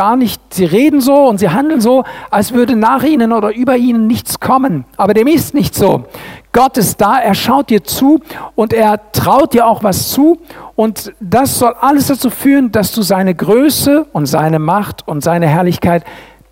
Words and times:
gar 0.00 0.14
nicht, 0.14 0.40
sie 0.54 0.64
reden 0.64 1.00
so 1.00 1.26
und 1.26 1.38
sie 1.38 1.48
handeln 1.48 1.80
so, 1.80 2.04
als 2.30 2.52
würde 2.52 2.76
nach 2.76 3.02
ihnen 3.02 3.32
oder 3.32 3.52
über 3.52 3.76
ihnen 3.76 4.06
nichts 4.06 4.38
kommen. 4.38 4.84
Aber 4.96 5.12
dem 5.12 5.26
ist 5.26 5.54
nicht 5.54 5.74
so. 5.74 6.04
Gott 6.52 6.76
ist 6.76 7.00
da, 7.00 7.18
er 7.18 7.34
schaut 7.34 7.68
dir 7.68 7.82
zu 7.82 8.20
und 8.54 8.72
er 8.72 9.10
traut 9.10 9.54
dir 9.54 9.66
auch 9.66 9.82
was 9.82 10.10
zu. 10.10 10.38
Und 10.76 11.12
das 11.18 11.58
soll 11.58 11.74
alles 11.80 12.06
dazu 12.06 12.30
führen, 12.30 12.70
dass 12.70 12.92
du 12.92 13.02
seine 13.02 13.34
Größe 13.34 14.06
und 14.12 14.26
seine 14.26 14.60
Macht 14.60 15.08
und 15.08 15.24
seine 15.24 15.48
Herrlichkeit 15.48 16.04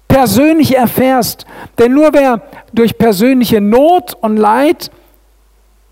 persönlich 0.09 0.77
erfährst. 0.77 1.47
Denn 1.79 1.93
nur 1.93 2.15
wer 2.15 2.43
durch 2.73 2.99
persönliche 2.99 3.61
Not 3.61 4.17
und 4.21 4.39
Leid 4.39 4.91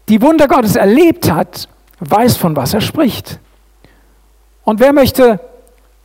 die 0.08 0.20
Wunder 0.20 0.48
Gottes 0.48 0.74
erlebt 0.74 1.30
hat, 1.30 1.68
weiß, 2.00 2.36
von 2.36 2.56
was 2.56 2.74
er 2.74 2.80
spricht. 2.80 3.38
Und 4.64 4.80
wer 4.80 4.92
möchte 4.92 5.38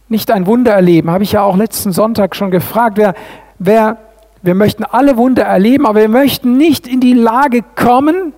nicht 0.09 0.31
ein 0.31 0.45
Wunder 0.47 0.73
erleben? 0.73 1.11
Habe 1.11 1.23
ich 1.23 1.31
ja 1.31 1.43
auch 1.43 1.55
letzten 1.55 1.91
Sonntag 1.91 2.35
schon 2.35 2.51
gefragt. 2.51 2.97
Wer, 2.97 3.13
wer, 3.59 3.97
wir 4.41 4.55
möchten 4.55 4.83
alle 4.83 5.17
Wunder 5.17 5.43
erleben, 5.43 5.85
aber 5.85 6.01
wir 6.01 6.09
möchten 6.09 6.57
nicht 6.57 6.87
in 6.87 6.99
die 6.99 7.13
Lage 7.13 7.63
kommen, 7.75 8.33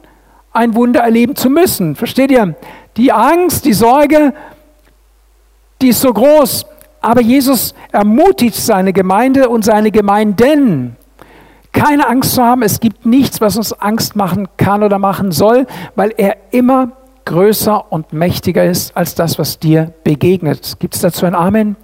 ein 0.54 0.76
Wunder 0.76 1.02
erleben 1.02 1.36
zu 1.36 1.50
müssen. 1.50 1.96
Versteht 1.96 2.32
ihr? 2.32 2.56
Die 2.98 3.12
Angst, 3.12 3.66
die 3.66 3.74
Sorge, 3.74 4.34
die 5.82 5.90
ist 5.90 6.02
so 6.02 6.14
groß. 6.14 6.66
Aber 7.02 7.22
Jesus 7.22 7.74
ermutigt 7.92 8.56
seine 8.56 8.94
Gemeinde 8.94 9.50
und 9.50 9.66
seine 9.66 9.92
Gemeinden, 9.92 10.96
keine 11.72 12.08
Angst 12.08 12.36
zu 12.36 12.44
haben. 12.44 12.62
Es 12.62 12.80
gibt 12.80 13.06
nichts, 13.06 13.42
was 13.42 13.58
uns 13.58 13.74
Angst 13.74 14.16
machen 14.16 14.48
kann 14.58 14.84
oder 14.84 15.00
machen 15.00 15.32
soll, 15.32 15.66
weil 15.96 16.14
er 16.18 16.38
immer 16.52 16.92
größer 17.26 17.92
und 17.92 18.14
mächtiger 18.14 18.66
ist 18.66 18.96
als 18.96 19.16
das, 19.16 19.40
was 19.40 19.60
dir 19.60 19.94
begegnet. 20.04 20.78
Gibt 20.80 20.96
es 20.96 21.02
dazu 21.02 21.26
ein 21.26 21.36
Amen? 21.36 21.76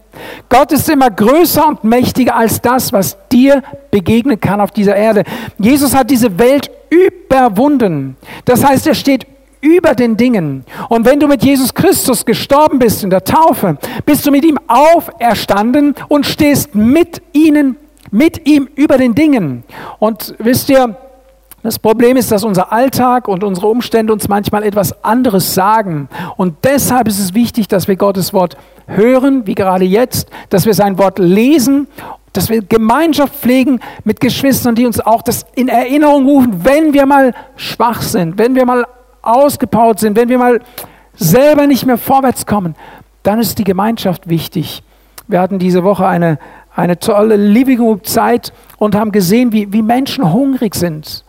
Gott 0.49 0.71
ist 0.71 0.89
immer 0.89 1.11
größer 1.11 1.67
und 1.67 1.83
mächtiger 1.83 2.35
als 2.35 2.61
das, 2.61 2.91
was 2.93 3.17
dir 3.31 3.61
begegnen 3.91 4.39
kann 4.39 4.61
auf 4.61 4.71
dieser 4.71 4.95
Erde. 4.95 5.23
Jesus 5.57 5.95
hat 5.95 6.09
diese 6.09 6.39
Welt 6.39 6.71
überwunden. 6.89 8.17
Das 8.45 8.63
heißt, 8.63 8.87
er 8.87 8.95
steht 8.95 9.27
über 9.61 9.95
den 9.95 10.17
Dingen. 10.17 10.65
Und 10.89 11.05
wenn 11.05 11.19
du 11.19 11.27
mit 11.27 11.43
Jesus 11.43 11.73
Christus 11.73 12.25
gestorben 12.25 12.79
bist 12.79 13.03
in 13.03 13.09
der 13.09 13.23
Taufe, 13.23 13.77
bist 14.05 14.25
du 14.25 14.31
mit 14.31 14.45
ihm 14.45 14.59
auferstanden 14.67 15.95
und 16.07 16.25
stehst 16.25 16.75
mit 16.75 17.21
ihnen, 17.33 17.75
mit 18.11 18.47
ihm 18.47 18.69
über 18.75 18.97
den 18.97 19.15
Dingen. 19.15 19.63
Und 19.99 20.35
wisst 20.37 20.69
ihr, 20.69 20.95
das 21.67 21.79
Problem 21.79 22.15
ist, 22.15 22.31
dass 22.31 22.45
unser 22.45 22.71
Alltag 22.71 23.27
und 23.27 23.43
unsere 23.43 23.67
Umstände 23.67 24.13
uns 24.13 24.29
manchmal 24.29 24.63
etwas 24.63 25.03
anderes 25.03 25.53
sagen. 25.53 26.07
Und 26.37 26.55
deshalb 26.63 27.09
ist 27.09 27.19
es 27.19 27.33
wichtig, 27.33 27.67
dass 27.67 27.89
wir 27.89 27.97
Gottes 27.97 28.31
Wort 28.31 28.55
hören, 28.85 29.45
wie 29.47 29.53
gerade 29.53 29.83
jetzt, 29.83 30.29
dass 30.49 30.65
wir 30.65 30.73
sein 30.73 30.97
Wort 30.97 31.19
lesen, 31.19 31.87
dass 32.31 32.47
wir 32.49 32.61
Gemeinschaft 32.61 33.35
pflegen 33.35 33.81
mit 34.05 34.21
Geschwistern, 34.21 34.75
die 34.75 34.85
uns 34.85 35.01
auch 35.01 35.21
das 35.21 35.45
in 35.55 35.67
Erinnerung 35.67 36.25
rufen, 36.25 36.61
wenn 36.63 36.93
wir 36.93 37.05
mal 37.05 37.33
schwach 37.57 38.01
sind, 38.01 38.37
wenn 38.37 38.55
wir 38.55 38.65
mal 38.65 38.85
ausgepowert 39.21 39.99
sind, 39.99 40.15
wenn 40.15 40.29
wir 40.29 40.37
mal 40.37 40.61
selber 41.15 41.67
nicht 41.67 41.85
mehr 41.85 41.97
vorwärts 41.97 42.45
kommen, 42.45 42.75
dann 43.23 43.41
ist 43.41 43.59
die 43.59 43.65
Gemeinschaft 43.65 44.29
wichtig. 44.29 44.83
Wir 45.27 45.41
hatten 45.41 45.59
diese 45.59 45.83
Woche 45.83 46.07
eine, 46.07 46.39
eine 46.73 46.97
tolle 46.97 47.35
Living 47.35 47.79
Group 47.79 48.07
Zeit 48.07 48.53
und 48.77 48.95
haben 48.95 49.11
gesehen, 49.11 49.51
wie, 49.51 49.73
wie 49.73 49.81
Menschen 49.81 50.31
hungrig 50.31 50.73
sind 50.73 51.25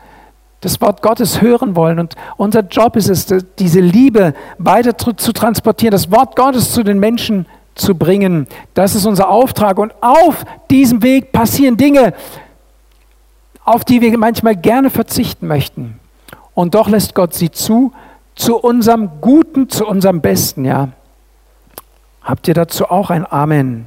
das 0.61 0.81
Wort 0.81 1.03
Gottes 1.03 1.41
hören 1.41 1.77
wollen. 1.77 1.99
Und 1.99 2.15
unser 2.37 2.61
Job 2.61 2.97
ist 2.97 3.09
es, 3.09 3.27
diese 3.59 3.81
Liebe 3.81 4.35
weiter 4.59 4.97
zu 4.97 5.33
transportieren, 5.33 5.93
das 5.93 6.11
Wort 6.11 6.37
Gottes 6.37 6.73
zu 6.73 6.83
den 6.83 6.99
Menschen 6.99 7.47
zu 7.75 7.95
bringen. 7.95 8.49
Das 8.75 8.95
ist 8.95 9.07
unser 9.07 9.29
Auftrag. 9.29 9.79
Und 9.79 9.95
auf 10.01 10.45
diesem 10.71 11.03
Weg 11.03 11.33
passieren 11.33 11.77
Dinge, 11.77 12.15
auf 13.65 13.85
die 13.85 14.01
wir 14.01 14.17
manchmal 14.19 14.57
gerne 14.57 14.91
verzichten 14.91 15.47
möchten. 15.47 16.01
Und 16.55 16.75
doch 16.75 16.89
lässt 16.89 17.15
Gott 17.15 17.35
sie 17.35 17.51
zu, 17.51 17.93
zu 18.35 18.57
unserem 18.57 19.21
Guten, 19.21 19.69
zu 19.69 19.87
unserem 19.87 20.21
Besten, 20.21 20.65
ja. 20.65 20.89
Habt 22.23 22.49
ihr 22.49 22.55
dazu 22.55 22.87
auch 22.87 23.11
ein 23.11 23.31
Amen? 23.31 23.87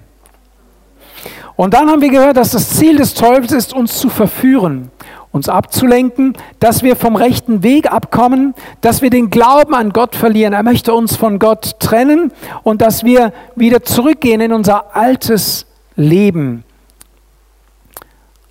Und 1.55 1.73
dann 1.73 1.89
haben 1.89 2.01
wir 2.01 2.09
gehört, 2.09 2.37
dass 2.37 2.51
das 2.51 2.69
Ziel 2.69 2.97
des 2.97 3.13
Teufels 3.13 3.51
ist, 3.51 3.73
uns 3.73 3.99
zu 3.99 4.09
verführen 4.09 4.89
uns 5.31 5.47
abzulenken, 5.47 6.33
dass 6.59 6.83
wir 6.83 6.95
vom 6.95 7.15
rechten 7.15 7.63
Weg 7.63 7.91
abkommen, 7.91 8.53
dass 8.81 9.01
wir 9.01 9.09
den 9.09 9.29
Glauben 9.29 9.73
an 9.73 9.91
Gott 9.91 10.15
verlieren. 10.15 10.53
Er 10.53 10.63
möchte 10.63 10.93
uns 10.93 11.15
von 11.15 11.39
Gott 11.39 11.79
trennen 11.79 12.31
und 12.63 12.81
dass 12.81 13.03
wir 13.03 13.31
wieder 13.55 13.83
zurückgehen 13.83 14.41
in 14.41 14.51
unser 14.51 14.95
altes 14.95 15.65
Leben. 15.95 16.63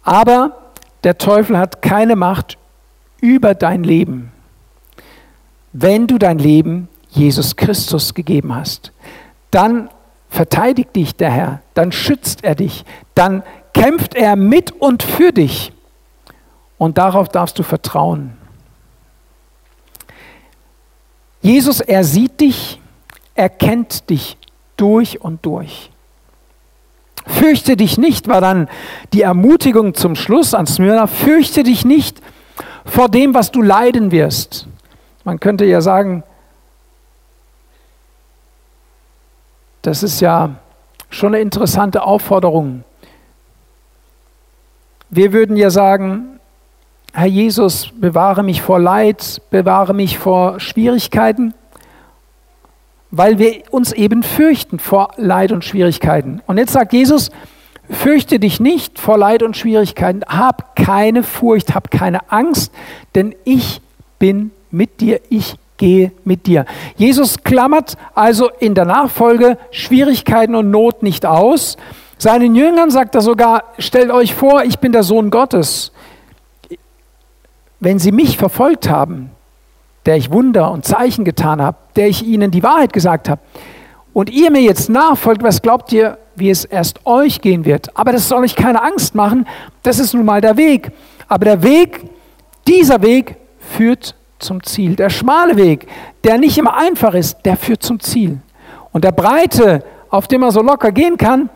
Aber 0.02 0.56
der 1.04 1.18
Teufel 1.18 1.58
hat 1.58 1.82
keine 1.82 2.16
Macht 2.16 2.56
über 3.20 3.54
dein 3.54 3.84
Leben, 3.84 4.32
wenn 5.72 6.06
du 6.06 6.18
dein 6.18 6.38
Leben 6.38 6.88
Jesus 7.10 7.56
Christus 7.56 8.14
gegeben 8.14 8.54
hast. 8.54 8.92
Dann 9.50 9.90
verteidigt 10.30 10.96
dich 10.96 11.16
der 11.16 11.30
Herr, 11.30 11.60
dann 11.74 11.92
schützt 11.92 12.44
er 12.44 12.54
dich, 12.54 12.84
dann 13.14 13.42
kämpft 13.74 14.14
er 14.14 14.36
mit 14.36 14.72
und 14.72 15.02
für 15.02 15.32
dich. 15.32 15.72
Und 16.80 16.96
darauf 16.96 17.28
darfst 17.28 17.58
du 17.58 17.62
vertrauen. 17.62 18.38
Jesus, 21.42 21.80
er 21.80 22.04
sieht 22.04 22.40
dich, 22.40 22.80
er 23.34 23.50
kennt 23.50 24.08
dich 24.08 24.38
durch 24.78 25.20
und 25.20 25.44
durch. 25.44 25.90
Fürchte 27.26 27.76
dich 27.76 27.98
nicht, 27.98 28.28
war 28.28 28.40
dann 28.40 28.66
die 29.12 29.20
Ermutigung 29.20 29.92
zum 29.92 30.16
Schluss 30.16 30.54
an 30.54 30.66
Smyrna. 30.66 31.06
Fürchte 31.06 31.64
dich 31.64 31.84
nicht 31.84 32.22
vor 32.86 33.10
dem, 33.10 33.34
was 33.34 33.50
du 33.50 33.60
leiden 33.60 34.10
wirst. 34.10 34.66
Man 35.24 35.38
könnte 35.38 35.66
ja 35.66 35.82
sagen, 35.82 36.22
das 39.82 40.02
ist 40.02 40.20
ja 40.20 40.54
schon 41.10 41.34
eine 41.34 41.42
interessante 41.42 42.04
Aufforderung. 42.04 42.84
Wir 45.10 45.34
würden 45.34 45.58
ja 45.58 45.68
sagen, 45.68 46.39
Herr 47.12 47.26
Jesus, 47.26 47.90
bewahre 47.92 48.44
mich 48.44 48.62
vor 48.62 48.78
Leid, 48.78 49.42
bewahre 49.50 49.94
mich 49.94 50.16
vor 50.16 50.60
Schwierigkeiten, 50.60 51.54
weil 53.10 53.40
wir 53.40 53.64
uns 53.72 53.92
eben 53.92 54.22
fürchten 54.22 54.78
vor 54.78 55.10
Leid 55.16 55.50
und 55.50 55.64
Schwierigkeiten. 55.64 56.40
Und 56.46 56.56
jetzt 56.56 56.72
sagt 56.72 56.92
Jesus, 56.92 57.32
fürchte 57.90 58.38
dich 58.38 58.60
nicht 58.60 59.00
vor 59.00 59.18
Leid 59.18 59.42
und 59.42 59.56
Schwierigkeiten, 59.56 60.20
hab 60.28 60.76
keine 60.76 61.24
Furcht, 61.24 61.74
hab 61.74 61.90
keine 61.90 62.30
Angst, 62.30 62.72
denn 63.16 63.34
ich 63.42 63.80
bin 64.20 64.52
mit 64.70 65.00
dir, 65.00 65.20
ich 65.30 65.56
gehe 65.78 66.12
mit 66.24 66.46
dir. 66.46 66.64
Jesus 66.96 67.42
klammert 67.42 67.96
also 68.14 68.50
in 68.60 68.76
der 68.76 68.84
Nachfolge 68.84 69.58
Schwierigkeiten 69.72 70.54
und 70.54 70.70
Not 70.70 71.02
nicht 71.02 71.26
aus. 71.26 71.76
Seinen 72.18 72.54
Jüngern 72.54 72.92
sagt 72.92 73.16
er 73.16 73.20
sogar, 73.20 73.64
stellt 73.78 74.12
euch 74.12 74.32
vor, 74.32 74.62
ich 74.62 74.78
bin 74.78 74.92
der 74.92 75.02
Sohn 75.02 75.30
Gottes 75.30 75.90
wenn 77.80 77.98
sie 77.98 78.12
mich 78.12 78.36
verfolgt 78.36 78.88
haben, 78.88 79.30
der 80.06 80.16
ich 80.16 80.30
Wunder 80.30 80.70
und 80.70 80.84
Zeichen 80.84 81.24
getan 81.24 81.60
habe, 81.60 81.78
der 81.96 82.08
ich 82.08 82.24
ihnen 82.24 82.50
die 82.50 82.62
Wahrheit 82.62 82.92
gesagt 82.92 83.28
habe, 83.28 83.40
und 84.12 84.30
ihr 84.30 84.50
mir 84.50 84.60
jetzt 84.60 84.88
nachfolgt, 84.88 85.42
was 85.42 85.62
glaubt 85.62 85.92
ihr, 85.92 86.18
wie 86.34 86.50
es 86.50 86.64
erst 86.64 87.06
euch 87.06 87.40
gehen 87.40 87.64
wird? 87.64 87.96
Aber 87.96 88.12
das 88.12 88.28
soll 88.28 88.42
euch 88.42 88.56
keine 88.56 88.82
Angst 88.82 89.14
machen, 89.14 89.46
das 89.82 89.98
ist 89.98 90.14
nun 90.14 90.24
mal 90.24 90.40
der 90.40 90.56
Weg. 90.56 90.90
Aber 91.28 91.44
der 91.44 91.62
Weg, 91.62 92.02
dieser 92.66 93.02
Weg 93.02 93.36
führt 93.58 94.16
zum 94.38 94.62
Ziel. 94.62 94.96
Der 94.96 95.10
schmale 95.10 95.56
Weg, 95.56 95.86
der 96.24 96.38
nicht 96.38 96.58
immer 96.58 96.76
einfach 96.76 97.14
ist, 97.14 97.38
der 97.44 97.56
führt 97.56 97.82
zum 97.82 98.00
Ziel. 98.00 98.40
Und 98.92 99.04
der 99.04 99.12
breite, 99.12 99.84
auf 100.08 100.26
dem 100.26 100.40
man 100.40 100.50
so 100.50 100.60
locker 100.60 100.90
gehen 100.90 101.16
kann, 101.16 101.48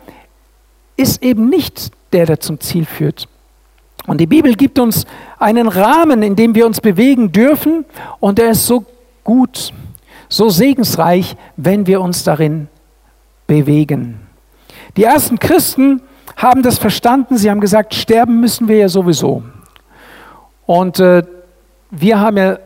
ist 0.95 1.21
eben 1.21 1.49
nicht 1.49 1.91
der, 2.13 2.25
der 2.25 2.39
zum 2.39 2.59
Ziel 2.61 2.85
führt. 2.85 3.27
Und 4.07 4.19
die 4.19 4.27
Bibel 4.27 4.53
gibt 4.55 4.79
uns 4.79 5.05
einen 5.39 5.67
Rahmen, 5.67 6.21
in 6.21 6.35
dem 6.35 6.55
wir 6.55 6.65
uns 6.65 6.81
bewegen 6.81 7.31
dürfen 7.31 7.85
und 8.19 8.37
der 8.37 8.51
ist 8.51 8.67
so 8.67 8.85
gut, 9.23 9.73
so 10.29 10.49
segensreich, 10.49 11.35
wenn 11.57 11.87
wir 11.87 12.01
uns 12.01 12.23
darin 12.23 12.67
bewegen. 13.47 14.19
Die 14.97 15.03
ersten 15.03 15.39
Christen 15.39 16.01
haben 16.35 16.63
das 16.63 16.77
verstanden, 16.77 17.37
sie 17.37 17.49
haben 17.49 17.61
gesagt, 17.61 17.95
sterben 17.95 18.39
müssen 18.39 18.67
wir 18.67 18.77
ja 18.77 18.89
sowieso. 18.89 19.43
Und 20.65 20.99
äh, 20.99 21.23
wir 21.91 22.19
haben 22.19 22.37
ja 22.37 22.59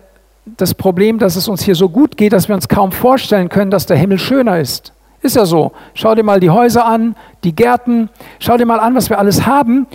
das 0.45 0.73
Problem, 0.73 1.19
dass 1.19 1.35
es 1.35 1.47
uns 1.47 1.61
hier 1.61 1.75
so 1.75 1.89
gut 1.89 2.17
geht, 2.17 2.33
dass 2.33 2.47
wir 2.47 2.55
uns 2.55 2.67
kaum 2.67 2.91
vorstellen 2.91 3.49
können, 3.49 3.71
dass 3.71 3.85
der 3.85 3.97
Himmel 3.97 4.19
schöner 4.19 4.59
ist. 4.59 4.93
Ist 5.21 5.35
ja 5.35 5.45
so. 5.45 5.73
Schau 5.93 6.15
dir 6.15 6.23
mal 6.23 6.39
die 6.39 6.49
Häuser 6.49 6.85
an, 6.85 7.15
die 7.43 7.53
Gärten, 7.53 8.09
schau 8.39 8.57
dir 8.57 8.65
mal 8.65 8.79
an, 8.79 8.95
was 8.95 9.09
wir 9.09 9.19
alles 9.19 9.45
haben. 9.45 9.85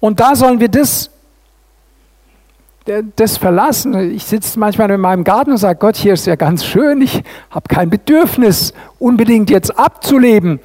Und 0.00 0.20
da 0.20 0.34
sollen 0.34 0.60
wir 0.60 0.68
das, 0.68 1.10
das 3.16 3.36
verlassen. 3.36 4.12
Ich 4.12 4.24
sitze 4.24 4.58
manchmal 4.58 4.90
in 4.90 5.00
meinem 5.00 5.24
Garten 5.24 5.50
und 5.50 5.58
sage, 5.58 5.78
Gott, 5.78 5.96
hier 5.96 6.14
ist 6.14 6.26
ja 6.26 6.36
ganz 6.36 6.64
schön, 6.64 7.02
ich 7.02 7.22
habe 7.50 7.68
kein 7.68 7.90
Bedürfnis, 7.90 8.72
unbedingt 8.98 9.50
jetzt 9.50 9.78
abzuleben. 9.78 10.60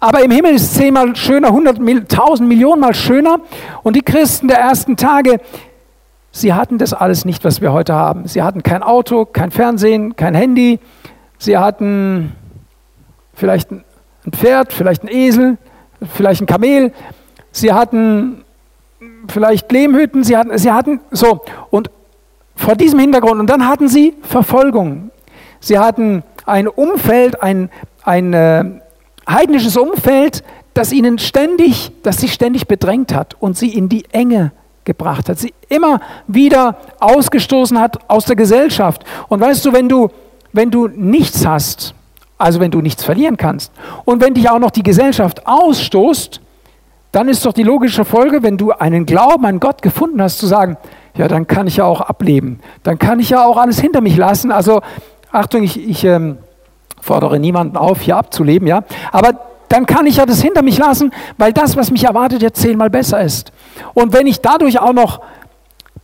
Aber 0.00 0.24
im 0.24 0.30
Himmel 0.30 0.54
ist 0.54 0.62
es 0.62 0.74
zehnmal 0.74 1.14
schöner, 1.14 1.50
hundert, 1.50 1.78
tausend 2.10 2.48
Millionen 2.48 2.80
Mal 2.80 2.94
schöner. 2.94 3.40
Und 3.82 3.96
die 3.96 4.02
Christen 4.02 4.48
der 4.48 4.58
ersten 4.58 4.96
Tage, 4.96 5.40
sie 6.32 6.54
hatten 6.54 6.78
das 6.78 6.94
alles 6.94 7.26
nicht, 7.26 7.44
was 7.44 7.60
wir 7.60 7.72
heute 7.72 7.94
haben. 7.94 8.26
Sie 8.26 8.42
hatten 8.42 8.62
kein 8.62 8.82
Auto, 8.82 9.26
kein 9.26 9.50
Fernsehen, 9.50 10.16
kein 10.16 10.34
Handy. 10.34 10.80
Sie 11.38 11.58
hatten 11.58 12.32
vielleicht 13.34 13.70
ein 13.70 13.84
Pferd, 14.32 14.72
vielleicht 14.72 15.04
ein 15.04 15.08
Esel, 15.08 15.58
vielleicht 16.14 16.42
ein 16.42 16.46
Kamel. 16.46 16.92
Sie 17.52 17.72
hatten 17.72 18.44
vielleicht 19.28 19.70
Lehmhütten. 19.72 20.24
Sie 20.24 20.36
hatten, 20.36 20.56
sie 20.58 20.70
hatten 20.70 21.00
so. 21.10 21.42
Und 21.70 21.90
vor 22.56 22.74
diesem 22.74 22.98
Hintergrund, 22.98 23.40
und 23.40 23.48
dann 23.48 23.66
hatten 23.66 23.88
sie 23.88 24.14
Verfolgung. 24.22 25.10
Sie 25.60 25.78
hatten 25.78 26.22
ein 26.46 26.68
Umfeld, 26.68 27.42
ein, 27.42 27.70
ein 28.02 28.32
äh, 28.32 28.64
heidnisches 29.28 29.76
Umfeld, 29.76 30.42
das 30.74 30.92
ihnen 30.92 31.18
ständig, 31.18 31.90
das 32.02 32.18
sie 32.18 32.28
ständig 32.28 32.66
bedrängt 32.66 33.14
hat 33.14 33.36
und 33.40 33.56
sie 33.56 33.70
in 33.70 33.88
die 33.88 34.04
Enge 34.12 34.52
gebracht 34.84 35.28
hat, 35.28 35.38
sie 35.38 35.52
immer 35.68 36.00
wieder 36.26 36.76
ausgestoßen 37.00 37.78
hat 37.78 37.98
aus 38.08 38.24
der 38.24 38.36
Gesellschaft. 38.36 39.04
Und 39.28 39.40
weißt 39.40 39.64
du, 39.64 39.72
wenn 39.72 39.88
du, 39.88 40.08
wenn 40.52 40.70
du 40.70 40.88
nichts 40.88 41.46
hast, 41.46 41.94
also 42.38 42.60
wenn 42.60 42.70
du 42.70 42.80
nichts 42.80 43.04
verlieren 43.04 43.36
kannst, 43.36 43.72
und 44.04 44.22
wenn 44.22 44.34
dich 44.34 44.48
auch 44.48 44.58
noch 44.58 44.70
die 44.70 44.82
Gesellschaft 44.82 45.46
ausstoßt, 45.46 46.40
dann 47.12 47.28
ist 47.28 47.44
doch 47.44 47.52
die 47.52 47.62
logische 47.62 48.04
Folge, 48.04 48.42
wenn 48.42 48.56
du 48.56 48.72
einen 48.72 49.06
Glauben 49.06 49.44
an 49.44 49.60
Gott 49.60 49.82
gefunden 49.82 50.22
hast, 50.22 50.38
zu 50.38 50.46
sagen, 50.46 50.76
ja, 51.16 51.26
dann 51.28 51.46
kann 51.46 51.66
ich 51.66 51.78
ja 51.78 51.84
auch 51.84 52.00
ableben, 52.00 52.60
dann 52.82 52.98
kann 52.98 53.18
ich 53.18 53.30
ja 53.30 53.44
auch 53.44 53.56
alles 53.56 53.80
hinter 53.80 54.00
mich 54.00 54.16
lassen. 54.16 54.52
Also 54.52 54.80
Achtung, 55.32 55.62
ich, 55.62 55.88
ich 55.88 56.04
ähm, 56.04 56.38
fordere 57.00 57.38
niemanden 57.38 57.76
auf, 57.76 58.00
hier 58.00 58.16
abzuleben, 58.16 58.68
ja. 58.68 58.82
Aber 59.12 59.32
dann 59.68 59.86
kann 59.86 60.06
ich 60.06 60.16
ja 60.16 60.26
das 60.26 60.42
hinter 60.42 60.62
mich 60.62 60.78
lassen, 60.78 61.12
weil 61.38 61.52
das, 61.52 61.76
was 61.76 61.90
mich 61.90 62.04
erwartet, 62.04 62.42
ja 62.42 62.52
zehnmal 62.52 62.90
besser 62.90 63.20
ist. 63.20 63.52
Und 63.94 64.12
wenn 64.12 64.26
ich 64.26 64.40
dadurch 64.40 64.80
auch 64.80 64.92
noch 64.92 65.20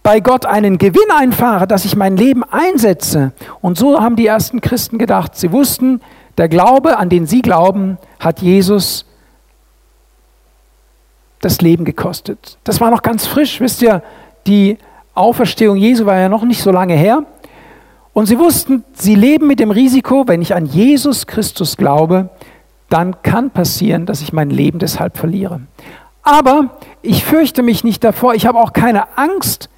bei 0.02 0.20
Gott 0.20 0.46
einen 0.46 0.78
Gewinn 0.78 1.10
einfahre, 1.16 1.66
dass 1.66 1.84
ich 1.84 1.96
mein 1.96 2.16
Leben 2.16 2.44
einsetze, 2.44 3.32
und 3.60 3.76
so 3.76 4.00
haben 4.00 4.14
die 4.14 4.26
ersten 4.26 4.60
Christen 4.60 4.98
gedacht, 4.98 5.34
sie 5.34 5.50
wussten, 5.50 6.00
der 6.38 6.48
Glaube, 6.48 6.98
an 6.98 7.08
den 7.08 7.26
sie 7.26 7.42
glauben, 7.42 7.98
hat 8.20 8.40
Jesus 8.40 9.04
das 11.46 11.60
Leben 11.60 11.84
gekostet. 11.84 12.58
Das 12.64 12.80
war 12.80 12.90
noch 12.90 13.02
ganz 13.02 13.26
frisch, 13.26 13.60
wisst 13.60 13.80
ihr, 13.80 14.02
die 14.46 14.78
Auferstehung 15.14 15.76
Jesu 15.76 16.04
war 16.04 16.18
ja 16.18 16.28
noch 16.28 16.44
nicht 16.44 16.60
so 16.60 16.72
lange 16.72 16.94
her. 16.94 17.24
Und 18.12 18.26
sie 18.26 18.38
wussten, 18.38 18.84
sie 18.94 19.14
leben 19.14 19.46
mit 19.46 19.60
dem 19.60 19.70
Risiko, 19.70 20.24
wenn 20.26 20.42
ich 20.42 20.54
an 20.54 20.66
Jesus 20.66 21.26
Christus 21.26 21.76
glaube, 21.76 22.30
dann 22.88 23.22
kann 23.22 23.50
passieren, 23.50 24.06
dass 24.06 24.22
ich 24.22 24.32
mein 24.32 24.50
Leben 24.50 24.78
deshalb 24.78 25.16
verliere. 25.16 25.60
Aber 26.22 26.78
ich 27.02 27.24
fürchte 27.24 27.62
mich 27.62 27.84
nicht 27.84 28.02
davor, 28.02 28.34
ich 28.34 28.46
habe 28.46 28.58
auch 28.58 28.72
keine 28.72 29.16
Angst, 29.16 29.68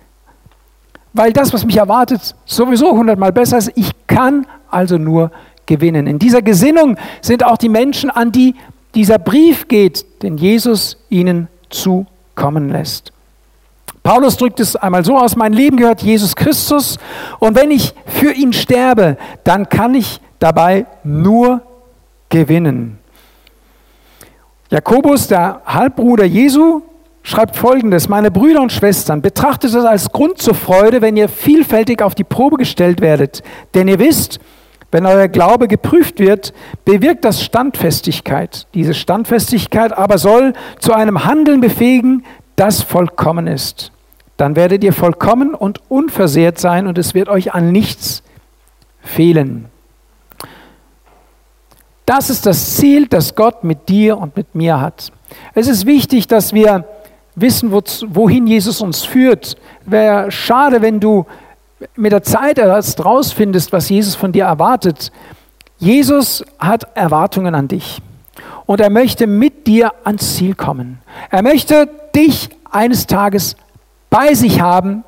weil 1.12 1.32
das, 1.32 1.52
was 1.52 1.66
mich 1.66 1.76
erwartet, 1.76 2.34
sowieso 2.46 2.92
hundertmal 2.92 3.32
besser 3.32 3.58
ist. 3.58 3.72
Ich 3.74 3.90
kann 4.06 4.46
also 4.70 4.96
nur 4.96 5.30
gewinnen. 5.66 6.06
In 6.06 6.18
dieser 6.18 6.40
Gesinnung 6.40 6.96
sind 7.20 7.44
auch 7.44 7.58
die 7.58 7.68
Menschen, 7.68 8.08
an 8.08 8.32
die 8.32 8.54
dieser 8.94 9.18
Brief 9.18 9.68
geht, 9.68 10.22
den 10.22 10.38
Jesus 10.38 10.96
ihnen 11.10 11.48
zukommen 11.70 12.70
lässt. 12.70 13.12
Paulus 14.02 14.36
drückt 14.36 14.60
es 14.60 14.76
einmal 14.76 15.04
so 15.04 15.18
aus, 15.18 15.36
mein 15.36 15.52
Leben 15.52 15.76
gehört 15.76 16.02
Jesus 16.02 16.34
Christus 16.34 16.98
und 17.40 17.56
wenn 17.56 17.70
ich 17.70 17.94
für 18.06 18.32
ihn 18.32 18.52
sterbe, 18.52 19.16
dann 19.44 19.68
kann 19.68 19.94
ich 19.94 20.20
dabei 20.38 20.86
nur 21.04 21.62
gewinnen. 22.28 22.98
Jakobus, 24.70 25.28
der 25.28 25.62
Halbbruder 25.66 26.24
Jesu, 26.24 26.82
schreibt 27.22 27.56
folgendes, 27.56 28.08
meine 28.08 28.30
Brüder 28.30 28.62
und 28.62 28.72
Schwestern, 28.72 29.20
betrachtet 29.20 29.74
es 29.74 29.84
als 29.84 30.10
Grund 30.10 30.38
zur 30.38 30.54
Freude, 30.54 31.02
wenn 31.02 31.16
ihr 31.16 31.28
vielfältig 31.28 32.02
auf 32.02 32.14
die 32.14 32.24
Probe 32.24 32.56
gestellt 32.56 33.00
werdet, 33.00 33.42
denn 33.74 33.88
ihr 33.88 33.98
wisst, 33.98 34.40
wenn 34.90 35.06
euer 35.06 35.28
Glaube 35.28 35.68
geprüft 35.68 36.18
wird, 36.18 36.52
bewirkt 36.84 37.24
das 37.24 37.42
Standfestigkeit. 37.42 38.66
Diese 38.74 38.94
Standfestigkeit 38.94 39.92
aber 39.96 40.18
soll 40.18 40.54
zu 40.80 40.92
einem 40.92 41.24
Handeln 41.24 41.60
befähigen, 41.60 42.24
das 42.56 42.82
vollkommen 42.82 43.46
ist 43.46 43.92
dann 44.38 44.54
werdet 44.54 44.84
ihr 44.84 44.92
vollkommen 44.92 45.52
und 45.52 45.80
unversehrt 45.90 46.58
sein 46.58 46.86
und 46.86 46.96
es 46.96 47.12
wird 47.12 47.28
euch 47.28 47.52
an 47.54 47.72
nichts 47.72 48.22
fehlen. 49.02 49.66
Das 52.06 52.30
ist 52.30 52.46
das 52.46 52.76
Ziel, 52.76 53.08
das 53.08 53.34
Gott 53.34 53.64
mit 53.64 53.88
dir 53.88 54.16
und 54.16 54.36
mit 54.36 54.54
mir 54.54 54.80
hat. 54.80 55.12
Es 55.54 55.66
ist 55.66 55.86
wichtig, 55.86 56.28
dass 56.28 56.54
wir 56.54 56.84
wissen, 57.34 57.72
wohin 57.72 58.46
Jesus 58.46 58.80
uns 58.80 59.04
führt. 59.04 59.56
Wäre 59.84 60.30
schade, 60.30 60.82
wenn 60.82 61.00
du 61.00 61.26
mit 61.96 62.12
der 62.12 62.22
Zeit 62.22 62.58
erst 62.58 63.04
rausfindest, 63.04 63.72
was 63.72 63.88
Jesus 63.88 64.14
von 64.14 64.32
dir 64.32 64.44
erwartet. 64.44 65.12
Jesus 65.78 66.44
hat 66.58 66.96
Erwartungen 66.96 67.54
an 67.54 67.68
dich 67.68 68.00
und 68.66 68.80
er 68.80 68.90
möchte 68.90 69.26
mit 69.26 69.66
dir 69.66 69.92
ans 70.04 70.36
Ziel 70.36 70.54
kommen. 70.54 70.98
Er 71.30 71.42
möchte 71.42 71.88
dich 72.14 72.50
eines 72.70 73.06
Tages 73.06 73.56
bei 74.10 74.34
sich 74.34 74.60
haben 74.60 75.04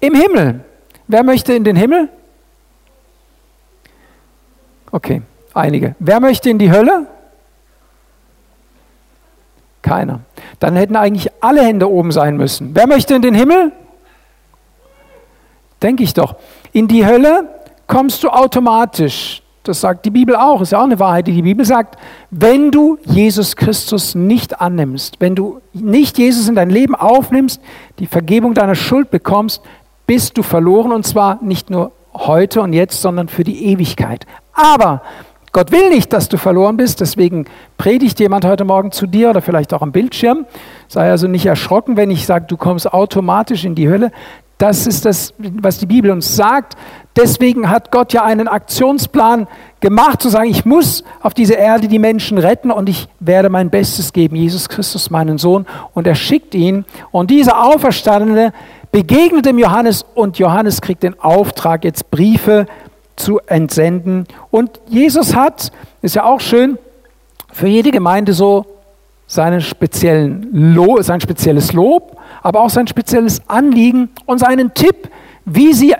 im 0.00 0.14
Himmel. 0.14 0.64
Wer 1.08 1.22
möchte 1.22 1.52
in 1.52 1.64
den 1.64 1.76
Himmel? 1.76 2.08
Okay, 4.90 5.22
einige. 5.52 5.96
Wer 5.98 6.20
möchte 6.20 6.48
in 6.50 6.58
die 6.58 6.70
Hölle? 6.70 7.06
Keiner. 9.82 10.20
Dann 10.60 10.76
hätten 10.76 10.96
eigentlich 10.96 11.30
alle 11.40 11.62
Hände 11.62 11.90
oben 11.90 12.12
sein 12.12 12.36
müssen. 12.36 12.74
Wer 12.74 12.86
möchte 12.86 13.14
in 13.14 13.22
den 13.22 13.34
Himmel? 13.34 13.72
Denke 15.84 16.02
ich 16.02 16.14
doch. 16.14 16.36
In 16.72 16.88
die 16.88 17.06
Hölle 17.06 17.50
kommst 17.86 18.24
du 18.24 18.30
automatisch. 18.30 19.42
Das 19.64 19.82
sagt 19.82 20.06
die 20.06 20.10
Bibel 20.10 20.34
auch, 20.34 20.62
ist 20.62 20.72
ja 20.72 20.80
auch 20.80 20.84
eine 20.84 20.98
Wahrheit, 20.98 21.26
die 21.26 21.32
die 21.32 21.42
Bibel 21.42 21.64
sagt. 21.64 21.98
Wenn 22.30 22.70
du 22.70 22.96
Jesus 23.04 23.54
Christus 23.54 24.14
nicht 24.14 24.62
annimmst, 24.62 25.16
wenn 25.20 25.34
du 25.34 25.60
nicht 25.74 26.16
Jesus 26.16 26.48
in 26.48 26.54
dein 26.54 26.70
Leben 26.70 26.94
aufnimmst, 26.94 27.60
die 27.98 28.06
Vergebung 28.06 28.54
deiner 28.54 28.74
Schuld 28.74 29.10
bekommst, 29.10 29.60
bist 30.06 30.38
du 30.38 30.42
verloren 30.42 30.90
und 30.90 31.06
zwar 31.06 31.42
nicht 31.42 31.68
nur 31.68 31.92
heute 32.14 32.62
und 32.62 32.72
jetzt, 32.72 33.02
sondern 33.02 33.28
für 33.28 33.44
die 33.44 33.66
Ewigkeit. 33.66 34.26
Aber 34.54 35.02
Gott 35.54 35.70
will 35.70 35.88
nicht, 35.90 36.12
dass 36.12 36.28
du 36.28 36.36
verloren 36.36 36.76
bist, 36.76 37.00
deswegen 37.00 37.44
predigt 37.78 38.18
jemand 38.18 38.44
heute 38.44 38.64
Morgen 38.64 38.90
zu 38.90 39.06
dir 39.06 39.30
oder 39.30 39.40
vielleicht 39.40 39.72
auch 39.72 39.82
am 39.82 39.92
Bildschirm. 39.92 40.46
Sei 40.88 41.08
also 41.08 41.28
nicht 41.28 41.46
erschrocken, 41.46 41.96
wenn 41.96 42.10
ich 42.10 42.26
sage, 42.26 42.46
du 42.48 42.56
kommst 42.56 42.92
automatisch 42.92 43.64
in 43.64 43.76
die 43.76 43.88
Hölle. 43.88 44.10
Das 44.58 44.86
ist 44.86 45.04
das, 45.04 45.34
was 45.38 45.78
die 45.78 45.86
Bibel 45.86 46.10
uns 46.10 46.36
sagt. 46.36 46.76
Deswegen 47.16 47.70
hat 47.70 47.92
Gott 47.92 48.12
ja 48.12 48.24
einen 48.24 48.48
Aktionsplan 48.48 49.46
gemacht, 49.80 50.22
zu 50.22 50.28
sagen, 50.28 50.48
ich 50.48 50.64
muss 50.64 51.04
auf 51.22 51.34
diese 51.34 51.54
Erde 51.54 51.86
die 51.86 51.98
Menschen 51.98 52.38
retten 52.38 52.70
und 52.70 52.88
ich 52.88 53.08
werde 53.20 53.50
mein 53.50 53.70
Bestes 53.70 54.12
geben, 54.12 54.36
Jesus 54.36 54.68
Christus, 54.68 55.10
meinen 55.10 55.38
Sohn. 55.38 55.66
Und 55.92 56.06
er 56.06 56.14
schickt 56.14 56.54
ihn. 56.54 56.84
Und 57.10 57.30
dieser 57.30 57.64
Auferstandene 57.64 58.52
begegnet 58.90 59.46
dem 59.46 59.58
Johannes 59.58 60.04
und 60.14 60.38
Johannes 60.38 60.80
kriegt 60.80 61.02
den 61.02 61.18
Auftrag, 61.20 61.84
jetzt 61.84 62.10
Briefe 62.10 62.66
zu 63.16 63.40
entsenden. 63.46 64.26
Und 64.50 64.80
Jesus 64.88 65.36
hat, 65.36 65.70
ist 66.02 66.16
ja 66.16 66.24
auch 66.24 66.40
schön, 66.40 66.78
für 67.52 67.68
jede 67.68 67.92
Gemeinde 67.92 68.32
so 68.32 68.66
seinen 69.26 69.60
speziellen 69.60 70.48
Lo 70.74 71.00
sein 71.02 71.20
spezielles 71.20 71.72
Lob, 71.72 72.16
aber 72.42 72.60
auch 72.60 72.70
sein 72.70 72.86
spezielles 72.86 73.40
Anliegen 73.48 74.10
und 74.26 74.38
seinen 74.38 74.74
Tipp, 74.74 75.08
wie 75.44 75.72
sie 75.72 75.94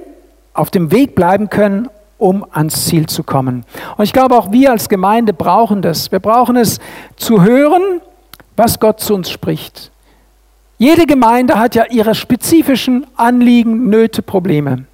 auf 0.52 0.70
dem 0.70 0.92
Weg 0.92 1.14
bleiben 1.14 1.50
können, 1.50 1.88
um 2.18 2.44
ans 2.52 2.86
Ziel 2.86 3.06
zu 3.06 3.22
kommen. 3.22 3.64
Und 3.96 4.04
ich 4.04 4.12
glaube, 4.12 4.36
auch 4.36 4.52
wir 4.52 4.70
als 4.70 4.88
Gemeinde 4.88 5.32
brauchen 5.32 5.82
das. 5.82 6.12
Wir 6.12 6.20
brauchen 6.20 6.56
es 6.56 6.78
zu 7.16 7.42
hören, 7.42 8.00
was 8.56 8.78
Gott 8.78 9.00
zu 9.00 9.14
uns 9.14 9.30
spricht. 9.30 9.90
Jede 10.78 11.06
Gemeinde 11.06 11.58
hat 11.58 11.74
ja 11.74 11.84
ihre 11.90 12.14
spezifischen 12.14 13.06
Anliegen, 13.16 13.88
Nöte, 13.88 14.22
Probleme. 14.22 14.84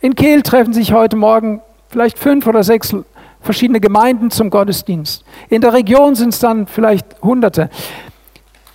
In 0.00 0.14
Kehl 0.14 0.42
treffen 0.42 0.72
sich 0.72 0.92
heute 0.92 1.16
Morgen 1.16 1.60
vielleicht 1.88 2.18
fünf 2.18 2.46
oder 2.46 2.62
sechs 2.62 2.94
verschiedene 3.40 3.80
Gemeinden 3.80 4.30
zum 4.30 4.50
Gottesdienst. 4.50 5.24
In 5.48 5.60
der 5.60 5.72
Region 5.72 6.14
sind 6.14 6.30
es 6.34 6.40
dann 6.40 6.66
vielleicht 6.66 7.22
Hunderte. 7.22 7.70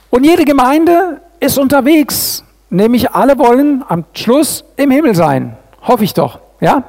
Und 0.09 0.25
jede 0.25 0.45
Gemeinde 0.45 1.21
ist 1.39 1.57
unterwegs, 1.57 2.43
nämlich 2.69 3.11
alle 3.11 3.37
wollen 3.37 3.83
am 3.87 4.05
Schluss 4.13 4.63
im 4.75 4.91
Himmel 4.91 5.15
sein. 5.15 5.57
Hoffe 5.81 6.03
ich 6.03 6.13
doch. 6.13 6.39
Ja? 6.61 6.83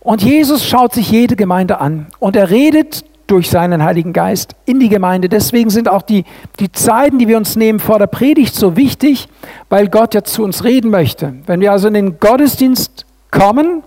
Und 0.00 0.22
Jesus 0.22 0.66
schaut 0.66 0.94
sich 0.94 1.10
jede 1.10 1.36
Gemeinde 1.36 1.80
an 1.80 2.06
und 2.18 2.34
er 2.34 2.50
redet 2.50 3.04
durch 3.28 3.48
seinen 3.48 3.82
Heiligen 3.84 4.12
Geist 4.12 4.54
in 4.66 4.80
die 4.80 4.88
Gemeinde. 4.88 5.28
Deswegen 5.28 5.70
sind 5.70 5.88
auch 5.88 6.02
die, 6.02 6.24
die 6.58 6.70
Zeiten, 6.72 7.18
die 7.18 7.28
wir 7.28 7.36
uns 7.36 7.56
nehmen 7.56 7.78
vor 7.78 7.98
der 7.98 8.08
Predigt, 8.08 8.54
so 8.54 8.76
wichtig, 8.76 9.28
weil 9.68 9.88
Gott 9.88 10.14
ja 10.14 10.22
zu 10.22 10.42
uns 10.42 10.64
reden 10.64 10.90
möchte. 10.90 11.34
Wenn 11.46 11.60
wir 11.60 11.72
also 11.72 11.88
in 11.88 11.94
den 11.94 12.18
Gottesdienst 12.18 13.06
kommen, 13.30 13.84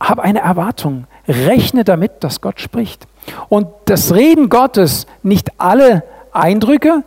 hab 0.00 0.18
eine 0.18 0.40
Erwartung. 0.40 1.06
Rechne 1.28 1.84
damit, 1.84 2.12
dass 2.20 2.40
Gott 2.40 2.60
spricht. 2.60 3.06
Und 3.48 3.66
das 3.86 4.14
Reden 4.14 4.48
Gottes, 4.48 5.06
nicht 5.22 5.58
alle 5.58 6.02
Eindrücke, 6.32 7.02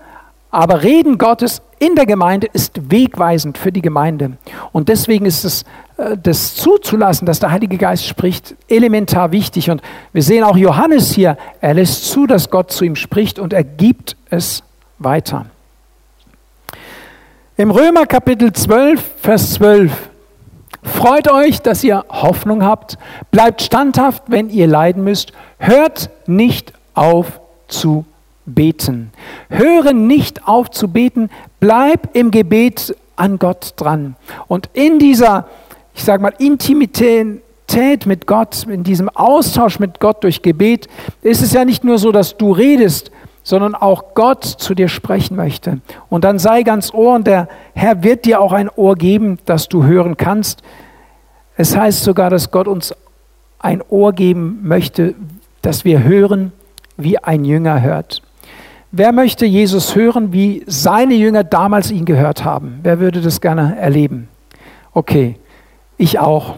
aber 0.49 0.83
Reden 0.83 1.17
Gottes 1.17 1.61
in 1.79 1.95
der 1.95 2.05
Gemeinde 2.05 2.47
ist 2.51 2.91
wegweisend 2.91 3.57
für 3.57 3.71
die 3.71 3.81
Gemeinde. 3.81 4.37
Und 4.71 4.89
deswegen 4.89 5.25
ist 5.25 5.43
es, 5.43 5.63
äh, 5.97 6.17
das 6.17 6.55
zuzulassen, 6.55 7.25
dass 7.25 7.39
der 7.39 7.51
Heilige 7.51 7.77
Geist 7.77 8.05
spricht, 8.05 8.55
elementar 8.67 9.31
wichtig. 9.31 9.69
Und 9.69 9.81
wir 10.13 10.23
sehen 10.23 10.43
auch 10.43 10.57
Johannes 10.57 11.11
hier, 11.13 11.37
er 11.61 11.73
lässt 11.75 12.05
zu, 12.05 12.25
dass 12.25 12.49
Gott 12.49 12.71
zu 12.71 12.85
ihm 12.85 12.95
spricht 12.95 13.37
und 13.37 13.53
er 13.53 13.63
gibt 13.63 14.15
es 14.29 14.63
weiter. 14.97 15.45
Im 17.57 17.71
Römer 17.71 18.05
Kapitel 18.05 18.53
12, 18.53 19.03
Vers 19.19 19.53
12. 19.55 19.91
Freut 20.87 21.29
euch, 21.29 21.61
dass 21.61 21.83
ihr 21.83 22.05
Hoffnung 22.09 22.63
habt. 22.63 22.97
Bleibt 23.29 23.61
standhaft, 23.61 24.23
wenn 24.27 24.49
ihr 24.49 24.67
leiden 24.67 25.03
müsst. 25.03 25.33
Hört 25.59 26.09
nicht 26.25 26.73
auf 26.93 27.39
zu 27.67 28.05
beten. 28.45 29.11
Höre 29.49 29.93
nicht 29.93 30.47
auf 30.47 30.71
zu 30.71 30.87
beten. 30.87 31.29
Bleib 31.59 32.15
im 32.15 32.31
Gebet 32.31 32.95
an 33.15 33.37
Gott 33.37 33.73
dran. 33.75 34.15
Und 34.47 34.69
in 34.73 34.99
dieser, 34.99 35.47
ich 35.93 36.03
sage 36.03 36.21
mal, 36.21 36.33
Intimität 36.37 38.05
mit 38.05 38.25
Gott, 38.25 38.65
in 38.67 38.83
diesem 38.83 39.09
Austausch 39.09 39.79
mit 39.79 39.99
Gott 39.99 40.23
durch 40.23 40.41
Gebet, 40.41 40.87
ist 41.21 41.41
es 41.41 41.51
ja 41.51 41.65
nicht 41.65 41.83
nur 41.83 41.97
so, 41.97 42.11
dass 42.11 42.37
du 42.37 42.51
redest, 42.51 43.11
sondern 43.47 43.75
auch 43.75 44.13
Gott 44.13 44.43
zu 44.43 44.75
dir 44.75 44.89
sprechen 44.89 45.37
möchte. 45.37 45.79
Und 46.09 46.25
dann 46.25 46.37
sei 46.37 46.63
ganz 46.63 46.93
Ohr 46.93 47.15
und 47.15 47.27
der 47.27 47.47
Herr 47.73 48.03
wird 48.03 48.25
dir 48.25 48.41
auch 48.41 48.51
ein 48.51 48.69
Ohr 48.69 48.97
geben, 48.97 49.39
das 49.45 49.69
du 49.69 49.85
hören 49.85 50.17
kannst. 50.17 50.63
Es 51.55 51.77
heißt 51.77 52.03
sogar, 52.03 52.29
dass 52.29 52.51
Gott 52.51 52.67
uns 52.67 52.93
ein 53.59 53.81
Ohr 53.87 54.11
geben 54.11 54.59
möchte, 54.63 55.15
dass 55.61 55.85
wir 55.85 56.03
hören, 56.03 56.51
wie 56.97 57.19
ein 57.19 57.45
Jünger 57.45 57.81
hört. 57.81 58.21
Wer 58.91 59.13
möchte 59.13 59.45
Jesus 59.45 59.95
hören, 59.95 60.33
wie 60.33 60.65
seine 60.67 61.13
Jünger 61.13 61.45
damals 61.45 61.89
ihn 61.89 62.03
gehört 62.03 62.43
haben? 62.43 62.81
Wer 62.83 62.99
würde 62.99 63.21
das 63.21 63.39
gerne 63.39 63.77
erleben? 63.79 64.27
Okay, 64.91 65.37
ich 65.95 66.19
auch. 66.19 66.55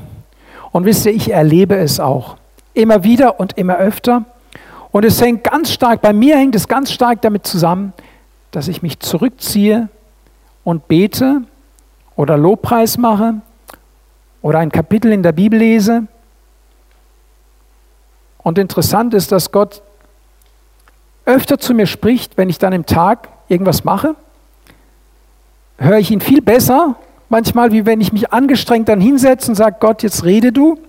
Und 0.71 0.85
wisst 0.85 1.05
ihr, 1.05 1.13
ich 1.13 1.31
erlebe 1.31 1.75
es 1.75 1.99
auch. 1.99 2.37
Immer 2.73 3.03
wieder 3.03 3.39
und 3.39 3.59
immer 3.59 3.77
öfter. 3.77 4.25
Und 4.91 5.05
es 5.05 5.21
hängt 5.21 5.43
ganz 5.43 5.71
stark, 5.71 6.01
bei 6.01 6.13
mir 6.13 6.37
hängt 6.37 6.55
es 6.55 6.67
ganz 6.67 6.91
stark 6.91 7.21
damit 7.21 7.45
zusammen, 7.45 7.93
dass 8.51 8.67
ich 8.67 8.81
mich 8.81 8.99
zurückziehe 8.99 9.89
und 10.63 10.87
bete 10.87 11.43
oder 12.15 12.37
Lobpreis 12.37 12.97
mache 12.97 13.35
oder 14.41 14.59
ein 14.59 14.71
Kapitel 14.71 15.11
in 15.11 15.21
der 15.21 15.31
Bibel 15.31 15.59
lese. 15.59 16.07
Und 18.39 18.57
interessant 18.57 19.13
ist, 19.13 19.31
dass 19.31 19.51
Gott 19.51 19.83
öfter 21.25 21.59
zu 21.59 21.73
mir 21.75 21.85
spricht, 21.85 22.37
wenn 22.37 22.49
ich 22.49 22.57
dann 22.57 22.73
im 22.73 22.85
Tag 22.85 23.29
irgendwas 23.47 23.83
mache. 23.83 24.15
Höre 25.77 25.99
ich 25.99 26.09
ihn 26.09 26.21
viel 26.21 26.41
besser, 26.41 26.95
manchmal, 27.29 27.71
wie 27.71 27.85
wenn 27.85 28.01
ich 28.01 28.11
mich 28.11 28.33
angestrengt 28.33 28.89
dann 28.89 28.99
hinsetze 28.99 29.51
und 29.51 29.55
sage, 29.55 29.77
Gott, 29.79 30.01
jetzt 30.01 30.23
rede 30.23 30.51
du. 30.51 30.79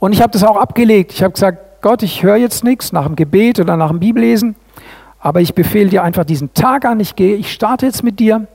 Und 0.00 0.12
ich 0.12 0.20
habe 0.20 0.32
das 0.32 0.42
auch 0.42 0.56
abgelegt. 0.56 1.12
Ich 1.12 1.22
habe 1.22 1.32
gesagt, 1.32 1.58
Gott, 1.82 2.04
ich 2.04 2.22
höre 2.22 2.36
jetzt 2.36 2.62
nichts 2.62 2.92
nach 2.92 3.06
dem 3.06 3.16
Gebet 3.16 3.58
oder 3.58 3.76
nach 3.76 3.90
dem 3.90 3.98
Bibellesen, 3.98 4.54
aber 5.18 5.40
ich 5.40 5.52
befehle 5.52 5.90
dir 5.90 6.04
einfach 6.04 6.24
diesen 6.24 6.54
Tag 6.54 6.84
an, 6.84 7.00
ich 7.00 7.16
gehe, 7.16 7.34
ich 7.34 7.52
starte 7.52 7.86
jetzt 7.86 8.04
mit 8.04 8.20
dir 8.20 8.46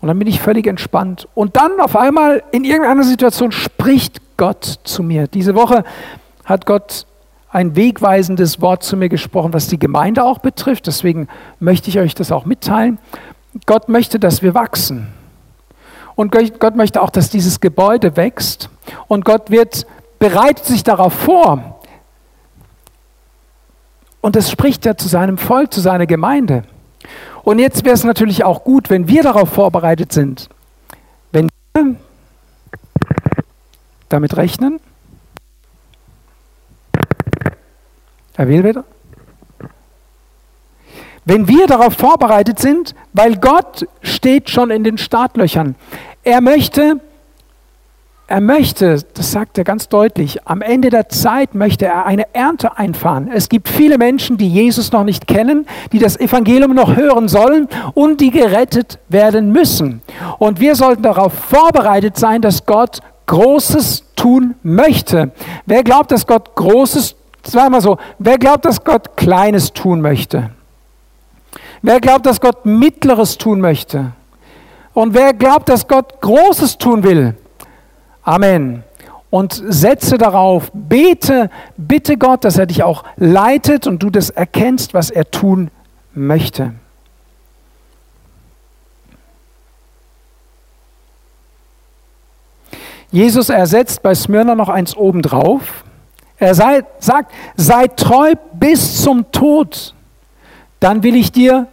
und 0.00 0.08
dann 0.08 0.18
bin 0.18 0.26
ich 0.26 0.40
völlig 0.40 0.66
entspannt. 0.66 1.28
Und 1.34 1.56
dann 1.56 1.78
auf 1.78 1.94
einmal 1.94 2.42
in 2.50 2.64
irgendeiner 2.64 3.04
Situation 3.04 3.52
spricht 3.52 4.22
Gott 4.38 4.80
zu 4.84 5.02
mir. 5.02 5.28
Diese 5.28 5.54
Woche 5.54 5.84
hat 6.46 6.64
Gott 6.64 7.04
ein 7.50 7.76
wegweisendes 7.76 8.62
Wort 8.62 8.82
zu 8.82 8.96
mir 8.96 9.10
gesprochen, 9.10 9.52
was 9.52 9.66
die 9.66 9.78
Gemeinde 9.78 10.24
auch 10.24 10.38
betrifft. 10.38 10.86
Deswegen 10.86 11.28
möchte 11.60 11.90
ich 11.90 11.98
euch 11.98 12.14
das 12.14 12.32
auch 12.32 12.46
mitteilen. 12.46 12.98
Gott 13.66 13.90
möchte, 13.90 14.18
dass 14.18 14.42
wir 14.42 14.54
wachsen. 14.54 15.08
Und 16.14 16.32
Gott 16.32 16.76
möchte 16.76 17.02
auch, 17.02 17.10
dass 17.10 17.28
dieses 17.28 17.60
Gebäude 17.60 18.16
wächst. 18.16 18.70
Und 19.06 19.26
Gott 19.26 19.50
wird 19.50 19.86
bereitet 20.18 20.64
sich 20.64 20.82
darauf 20.82 21.12
vor, 21.12 21.77
und 24.20 24.36
das 24.36 24.50
spricht 24.50 24.84
ja 24.84 24.96
zu 24.96 25.08
seinem 25.08 25.38
Volk, 25.38 25.72
zu 25.72 25.80
seiner 25.80 26.06
Gemeinde. 26.06 26.64
Und 27.42 27.58
jetzt 27.58 27.84
wäre 27.84 27.94
es 27.94 28.04
natürlich 28.04 28.44
auch 28.44 28.64
gut, 28.64 28.90
wenn 28.90 29.08
wir 29.08 29.22
darauf 29.22 29.48
vorbereitet 29.50 30.12
sind, 30.12 30.48
wenn 31.32 31.48
wir 31.74 31.96
damit 34.08 34.36
rechnen. 34.36 34.80
Herr 38.36 38.48
Wählwetter? 38.48 38.84
Wenn 41.24 41.48
wir 41.48 41.66
darauf 41.66 41.94
vorbereitet 41.94 42.58
sind, 42.58 42.94
weil 43.12 43.36
Gott 43.36 43.86
steht 44.02 44.48
schon 44.48 44.70
in 44.70 44.84
den 44.84 44.96
Startlöchern. 44.96 45.74
Er 46.22 46.40
möchte, 46.40 47.00
er 48.30 48.42
möchte, 48.42 49.02
das 49.14 49.32
sagt 49.32 49.56
er 49.56 49.64
ganz 49.64 49.88
deutlich, 49.88 50.46
am 50.46 50.60
Ende 50.60 50.90
der 50.90 51.08
Zeit 51.08 51.54
möchte 51.54 51.86
er 51.86 52.04
eine 52.04 52.34
Ernte 52.34 52.76
einfahren. 52.76 53.30
Es 53.32 53.48
gibt 53.48 53.70
viele 53.70 53.96
Menschen, 53.96 54.36
die 54.36 54.50
Jesus 54.50 54.92
noch 54.92 55.04
nicht 55.04 55.26
kennen, 55.26 55.66
die 55.92 55.98
das 55.98 56.20
Evangelium 56.20 56.74
noch 56.74 56.94
hören 56.94 57.28
sollen 57.28 57.68
und 57.94 58.20
die 58.20 58.30
gerettet 58.30 58.98
werden 59.08 59.50
müssen. 59.50 60.02
Und 60.38 60.60
wir 60.60 60.76
sollten 60.76 61.02
darauf 61.02 61.32
vorbereitet 61.32 62.18
sein, 62.18 62.42
dass 62.42 62.66
Gott 62.66 63.00
Großes 63.24 64.04
tun 64.14 64.56
möchte. 64.62 65.32
Wer 65.64 65.82
glaubt, 65.82 66.12
dass 66.12 66.26
Gott 66.26 66.54
Großes, 66.54 67.16
wir 67.50 67.80
so, 67.80 67.96
wer 68.18 68.36
glaubt, 68.36 68.66
dass 68.66 68.84
Gott 68.84 69.16
Kleines 69.16 69.72
tun 69.72 70.02
möchte? 70.02 70.50
Wer 71.80 71.98
glaubt, 71.98 72.26
dass 72.26 72.42
Gott 72.42 72.66
Mittleres 72.66 73.38
tun 73.38 73.62
möchte? 73.62 74.12
Und 74.92 75.14
wer 75.14 75.32
glaubt, 75.32 75.70
dass 75.70 75.88
Gott 75.88 76.20
Großes 76.20 76.76
tun 76.76 77.02
will? 77.02 77.34
Amen. 78.28 78.84
Und 79.30 79.62
setze 79.68 80.18
darauf, 80.18 80.70
bete, 80.74 81.48
bitte 81.78 82.18
Gott, 82.18 82.44
dass 82.44 82.58
er 82.58 82.66
dich 82.66 82.82
auch 82.82 83.04
leitet 83.16 83.86
und 83.86 84.02
du 84.02 84.10
das 84.10 84.28
erkennst, 84.28 84.92
was 84.92 85.08
er 85.08 85.30
tun 85.30 85.70
möchte. 86.12 86.74
Jesus 93.10 93.48
ersetzt 93.48 94.02
bei 94.02 94.14
Smyrna 94.14 94.54
noch 94.54 94.68
eins 94.68 94.94
obendrauf. 94.94 95.84
Er 96.36 96.54
sei, 96.54 96.82
sagt, 96.98 97.32
sei 97.56 97.86
treu 97.88 98.34
bis 98.52 99.00
zum 99.00 99.32
Tod, 99.32 99.94
dann 100.80 101.02
will 101.02 101.16
ich 101.16 101.32
dir 101.32 101.66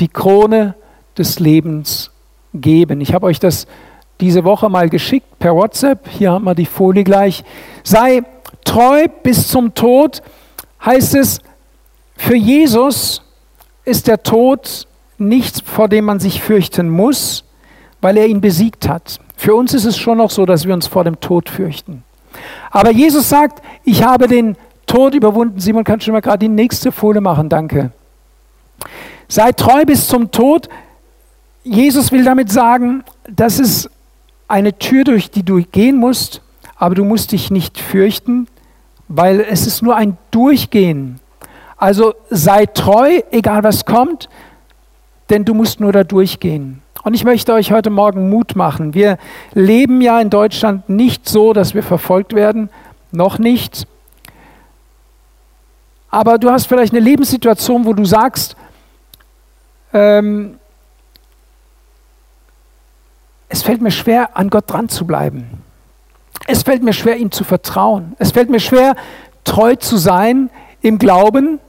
die 0.00 0.08
Krone 0.08 0.74
des 1.16 1.40
Lebens 1.40 2.10
geben. 2.52 3.00
Ich 3.00 3.14
habe 3.14 3.24
euch 3.24 3.40
das 3.40 3.66
diese 4.20 4.44
Woche 4.44 4.68
mal 4.68 4.88
geschickt 4.88 5.38
per 5.38 5.54
WhatsApp. 5.54 6.08
Hier 6.08 6.32
haben 6.32 6.44
wir 6.44 6.54
die 6.54 6.66
Folie 6.66 7.04
gleich. 7.04 7.44
Sei 7.82 8.22
treu 8.64 9.06
bis 9.22 9.48
zum 9.48 9.74
Tod, 9.74 10.22
heißt 10.84 11.14
es, 11.14 11.40
für 12.16 12.36
Jesus 12.36 13.22
ist 13.84 14.06
der 14.06 14.22
Tod 14.22 14.86
nichts, 15.18 15.60
vor 15.60 15.88
dem 15.88 16.04
man 16.04 16.20
sich 16.20 16.42
fürchten 16.42 16.88
muss, 16.88 17.44
weil 18.00 18.16
er 18.16 18.26
ihn 18.26 18.40
besiegt 18.40 18.88
hat. 18.88 19.18
Für 19.36 19.54
uns 19.54 19.74
ist 19.74 19.84
es 19.84 19.98
schon 19.98 20.18
noch 20.18 20.30
so, 20.30 20.46
dass 20.46 20.66
wir 20.66 20.74
uns 20.74 20.86
vor 20.86 21.04
dem 21.04 21.20
Tod 21.20 21.48
fürchten. 21.48 22.04
Aber 22.70 22.90
Jesus 22.90 23.28
sagt, 23.28 23.62
ich 23.84 24.02
habe 24.02 24.26
den 24.26 24.56
Tod 24.86 25.14
überwunden. 25.14 25.60
Simon, 25.60 25.84
kannst 25.84 26.06
du 26.06 26.12
mal 26.12 26.20
gerade 26.20 26.38
die 26.38 26.48
nächste 26.48 26.92
Folie 26.92 27.20
machen? 27.20 27.48
Danke. 27.48 27.92
Sei 29.28 29.52
treu 29.52 29.84
bis 29.84 30.06
zum 30.06 30.30
Tod. 30.30 30.68
Jesus 31.62 32.12
will 32.12 32.24
damit 32.24 32.50
sagen, 32.50 33.02
das 33.28 33.58
ist 33.58 33.90
eine 34.48 34.78
Tür, 34.78 35.04
durch 35.04 35.30
die 35.30 35.42
du 35.42 35.62
gehen 35.62 35.96
musst, 35.96 36.42
aber 36.76 36.94
du 36.94 37.04
musst 37.04 37.32
dich 37.32 37.50
nicht 37.50 37.78
fürchten, 37.78 38.46
weil 39.08 39.40
es 39.40 39.66
ist 39.66 39.82
nur 39.82 39.96
ein 39.96 40.16
Durchgehen. 40.30 41.20
Also 41.76 42.14
sei 42.30 42.66
treu, 42.66 43.20
egal 43.30 43.64
was 43.64 43.84
kommt, 43.84 44.28
denn 45.30 45.44
du 45.44 45.54
musst 45.54 45.80
nur 45.80 45.92
da 45.92 46.04
durchgehen. 46.04 46.82
Und 47.02 47.14
ich 47.14 47.24
möchte 47.24 47.52
euch 47.52 47.70
heute 47.72 47.90
Morgen 47.90 48.30
Mut 48.30 48.56
machen. 48.56 48.94
Wir 48.94 49.18
leben 49.52 50.00
ja 50.00 50.20
in 50.20 50.30
Deutschland 50.30 50.88
nicht 50.88 51.28
so, 51.28 51.52
dass 51.52 51.74
wir 51.74 51.82
verfolgt 51.82 52.34
werden, 52.34 52.70
noch 53.12 53.38
nicht. 53.38 53.86
Aber 56.10 56.38
du 56.38 56.50
hast 56.50 56.66
vielleicht 56.66 56.94
eine 56.94 57.04
Lebenssituation, 57.04 57.84
wo 57.84 57.92
du 57.92 58.04
sagst, 58.04 58.56
ähm, 59.92 60.58
es 63.54 63.62
fällt 63.62 63.80
mir 63.80 63.92
schwer, 63.92 64.36
an 64.36 64.50
Gott 64.50 64.64
dran 64.66 64.88
zu 64.88 65.06
bleiben. 65.06 65.46
Es 66.48 66.64
fällt 66.64 66.82
mir 66.82 66.92
schwer, 66.92 67.18
ihm 67.18 67.30
zu 67.30 67.44
vertrauen. 67.44 68.16
Es 68.18 68.32
fällt 68.32 68.50
mir 68.50 68.58
schwer, 68.58 68.96
treu 69.44 69.76
zu 69.76 69.96
sein 69.96 70.50
im 70.80 70.98
Glauben. 70.98 71.60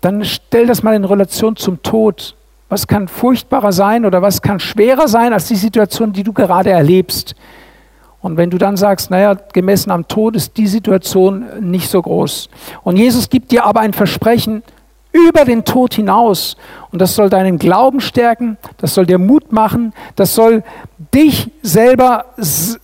Dann 0.00 0.24
stell 0.24 0.66
das 0.66 0.82
mal 0.82 0.96
in 0.96 1.04
Relation 1.04 1.54
zum 1.54 1.80
Tod. 1.84 2.34
Was 2.68 2.88
kann 2.88 3.06
furchtbarer 3.06 3.70
sein 3.70 4.04
oder 4.04 4.22
was 4.22 4.42
kann 4.42 4.58
schwerer 4.58 5.06
sein 5.06 5.32
als 5.32 5.46
die 5.46 5.54
Situation, 5.54 6.12
die 6.12 6.24
du 6.24 6.32
gerade 6.32 6.70
erlebst? 6.70 7.36
Und 8.20 8.36
wenn 8.36 8.50
du 8.50 8.58
dann 8.58 8.76
sagst, 8.76 9.12
naja, 9.12 9.34
gemessen 9.52 9.92
am 9.92 10.08
Tod 10.08 10.34
ist 10.34 10.56
die 10.56 10.66
Situation 10.66 11.44
nicht 11.60 11.88
so 11.88 12.02
groß. 12.02 12.50
Und 12.82 12.96
Jesus 12.96 13.30
gibt 13.30 13.52
dir 13.52 13.64
aber 13.64 13.78
ein 13.78 13.92
Versprechen 13.92 14.64
über 15.12 15.44
den 15.44 15.64
Tod 15.64 15.94
hinaus. 15.94 16.56
Und 16.90 17.00
das 17.00 17.14
soll 17.14 17.30
deinen 17.30 17.58
Glauben 17.58 18.00
stärken, 18.00 18.58
das 18.78 18.94
soll 18.94 19.06
dir 19.06 19.18
Mut 19.18 19.52
machen, 19.52 19.92
das 20.16 20.34
soll 20.34 20.62
dich 21.14 21.50
selber, 21.62 22.26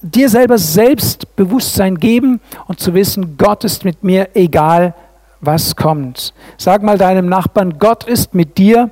dir 0.02 0.28
selber 0.28 0.58
Selbstbewusstsein 0.58 1.98
geben 1.98 2.40
und 2.66 2.80
zu 2.80 2.94
wissen, 2.94 3.36
Gott 3.36 3.64
ist 3.64 3.84
mit 3.84 4.02
mir, 4.02 4.28
egal 4.34 4.94
was 5.40 5.76
kommt. 5.76 6.32
Sag 6.56 6.82
mal 6.82 6.98
deinem 6.98 7.26
Nachbarn, 7.28 7.78
Gott 7.78 8.04
ist 8.04 8.34
mit 8.34 8.56
dir, 8.56 8.90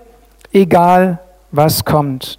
egal 0.52 1.18
was 1.50 1.84
kommt. 1.84 2.38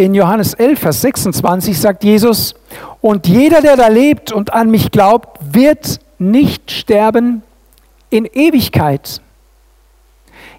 In 0.00 0.14
Johannes 0.14 0.54
11, 0.54 0.78
Vers 0.78 1.02
26 1.02 1.78
sagt 1.78 2.04
Jesus, 2.04 2.54
und 3.02 3.28
jeder, 3.28 3.60
der 3.60 3.76
da 3.76 3.88
lebt 3.88 4.32
und 4.32 4.50
an 4.54 4.70
mich 4.70 4.92
glaubt, 4.92 5.38
wird 5.52 5.98
nicht 6.18 6.70
sterben 6.70 7.42
in 8.08 8.24
Ewigkeit. 8.24 9.20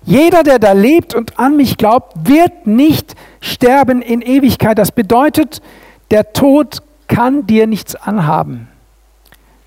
Jeder, 0.03 0.43
der 0.43 0.59
da 0.59 0.73
lebt 0.73 1.15
und 1.15 1.39
an 1.39 1.57
mich 1.57 1.77
glaubt, 1.77 2.27
wird 2.29 2.67
nicht 2.67 3.15
sterben 3.39 4.03
in 4.03 4.21
Ewigkeit. 4.21 4.77
Das 4.77 4.91
bedeutet, 4.91 5.63
der 6.11 6.33
Tod 6.33 6.83
kann 7.07 7.47
dir 7.47 7.65
nichts 7.65 7.95
anhaben. 7.95 8.67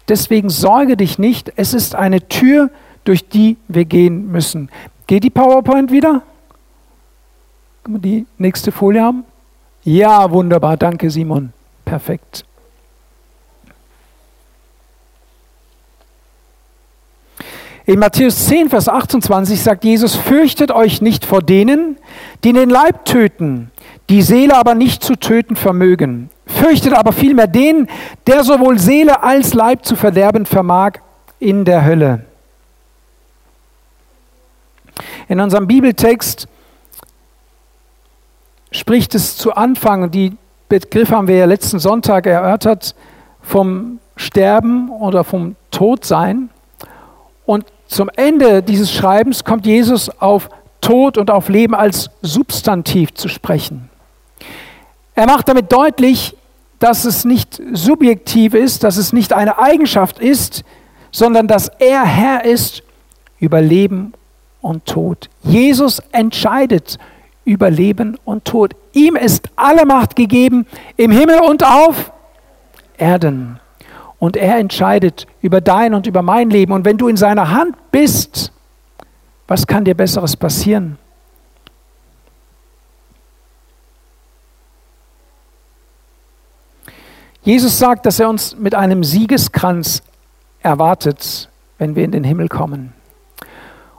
Deswegen 0.07 0.51
sorge 0.51 0.97
dich 0.97 1.19
nicht. 1.19 1.53
Es 1.57 1.75
ist 1.75 1.97
eine 1.97 2.29
Tür, 2.29 2.71
durch 3.03 3.29
die 3.29 3.57
wir 3.67 3.87
gehen 3.87 4.31
müssen. 4.31 4.71
Geht 5.09 5.25
die 5.25 5.31
PowerPoint 5.31 5.91
wieder? 5.91 6.23
Können 7.83 7.97
wir 7.97 8.01
die 8.01 8.27
nächste 8.39 8.71
Folie 8.71 9.03
haben? 9.03 9.25
Ja, 9.85 10.31
wunderbar. 10.31 10.77
Danke, 10.77 11.11
Simon. 11.11 11.53
Perfekt. 11.85 12.45
In 17.87 17.99
Matthäus 17.99 18.47
10, 18.47 18.71
Vers 18.71 18.89
28 18.89 19.63
sagt 19.63 19.85
Jesus, 19.85 20.17
fürchtet 20.17 20.71
euch 20.71 21.03
nicht 21.03 21.27
vor 21.27 21.43
denen, 21.43 21.99
die 22.43 22.55
den 22.55 22.71
Leib 22.71 23.05
töten, 23.05 23.71
die 24.09 24.23
Seele 24.23 24.57
aber 24.57 24.75
nicht 24.75 25.05
zu 25.05 25.17
töten 25.17 25.55
vermögen. 25.55 26.31
Fürchtet 26.47 26.95
aber 26.95 27.13
vielmehr 27.13 27.47
den, 27.47 27.89
der 28.27 28.43
sowohl 28.43 28.79
Seele 28.79 29.23
als 29.23 29.53
Leib 29.53 29.85
zu 29.85 29.97
verderben 29.97 30.47
vermag 30.47 30.93
in 31.39 31.67
der 31.67 31.85
Hölle. 31.85 32.25
In 35.29 35.41
unserem 35.41 35.67
Bibeltext 35.67 36.49
spricht 38.75 39.15
es 39.15 39.37
zu 39.37 39.55
Anfang, 39.55 40.11
die 40.11 40.37
Begriffe 40.69 41.17
haben 41.17 41.29
wir 41.29 41.37
ja 41.37 41.45
letzten 41.45 41.79
Sonntag 41.79 42.27
erörtert, 42.27 42.95
vom 43.41 44.01
Sterben 44.17 44.91
oder 44.91 45.23
vom 45.23 45.55
Todsein. 45.71 46.51
Und 47.47 47.67
zum 47.87 48.11
Ende 48.17 48.63
dieses 48.63 48.93
Schreibens 48.93 49.45
kommt 49.45 49.67
Jesus 49.67 50.09
auf 50.09 50.49
Tod 50.81 51.19
und 51.19 51.31
auf 51.31 51.49
Leben 51.49 51.75
als 51.75 52.11
Substantiv 52.23 53.15
zu 53.15 53.29
sprechen. 53.29 53.89
Er 55.15 55.27
macht 55.27 55.49
damit 55.49 55.73
deutlich, 55.73 56.37
dass 56.81 57.05
es 57.05 57.25
nicht 57.25 57.63
subjektiv 57.73 58.55
ist, 58.55 58.83
dass 58.83 58.97
es 58.97 59.13
nicht 59.13 59.33
eine 59.33 59.59
Eigenschaft 59.59 60.19
ist, 60.19 60.65
sondern 61.13 61.47
dass 61.47 61.69
er 61.79 62.05
Herr 62.05 62.45
ist 62.45 62.83
über 63.39 63.61
Leben 63.61 64.15
und 64.61 64.85
Tod. 64.87 65.31
Jesus 65.43 66.01
entscheidet 66.11 66.99
über 67.45 67.71
Leben 67.71 68.19
und 68.25 68.45
Tod. 68.45 68.75
Ihm 68.93 69.17
ist 69.17 69.49
alle 69.57 69.87
Macht 69.87 70.17
gegeben 70.17 70.67
im 70.97 71.11
Himmel 71.11 71.41
und 71.41 71.65
auf 71.65 72.13
Erden. 72.97 73.59
Und 74.19 74.37
er 74.37 74.57
entscheidet 74.57 75.27
über 75.43 75.61
dein 75.61 75.93
und 75.95 76.07
über 76.07 76.23
mein 76.23 76.51
Leben. 76.51 76.73
Und 76.73 76.85
wenn 76.85 76.97
du 76.97 77.09
in 77.09 77.17
seiner 77.17 77.51
Hand 77.51 77.77
bist, 77.91 78.53
was 79.47 79.67
kann 79.67 79.85
dir 79.85 79.95
besseres 79.95 80.37
passieren? 80.37 80.99
Jesus 87.43 87.79
sagt, 87.79 88.07
dass 88.07 88.19
er 88.19 88.31
uns 88.31 88.57
mit 88.57 88.75
einem 88.75 89.05
Siegeskranz 89.05 90.03
erwartet, 90.61 91.51
wenn 91.77 91.95
wir 91.95 92.05
in 92.05 92.13
den 92.13 92.25
Himmel 92.25 92.49
kommen. 92.49 92.95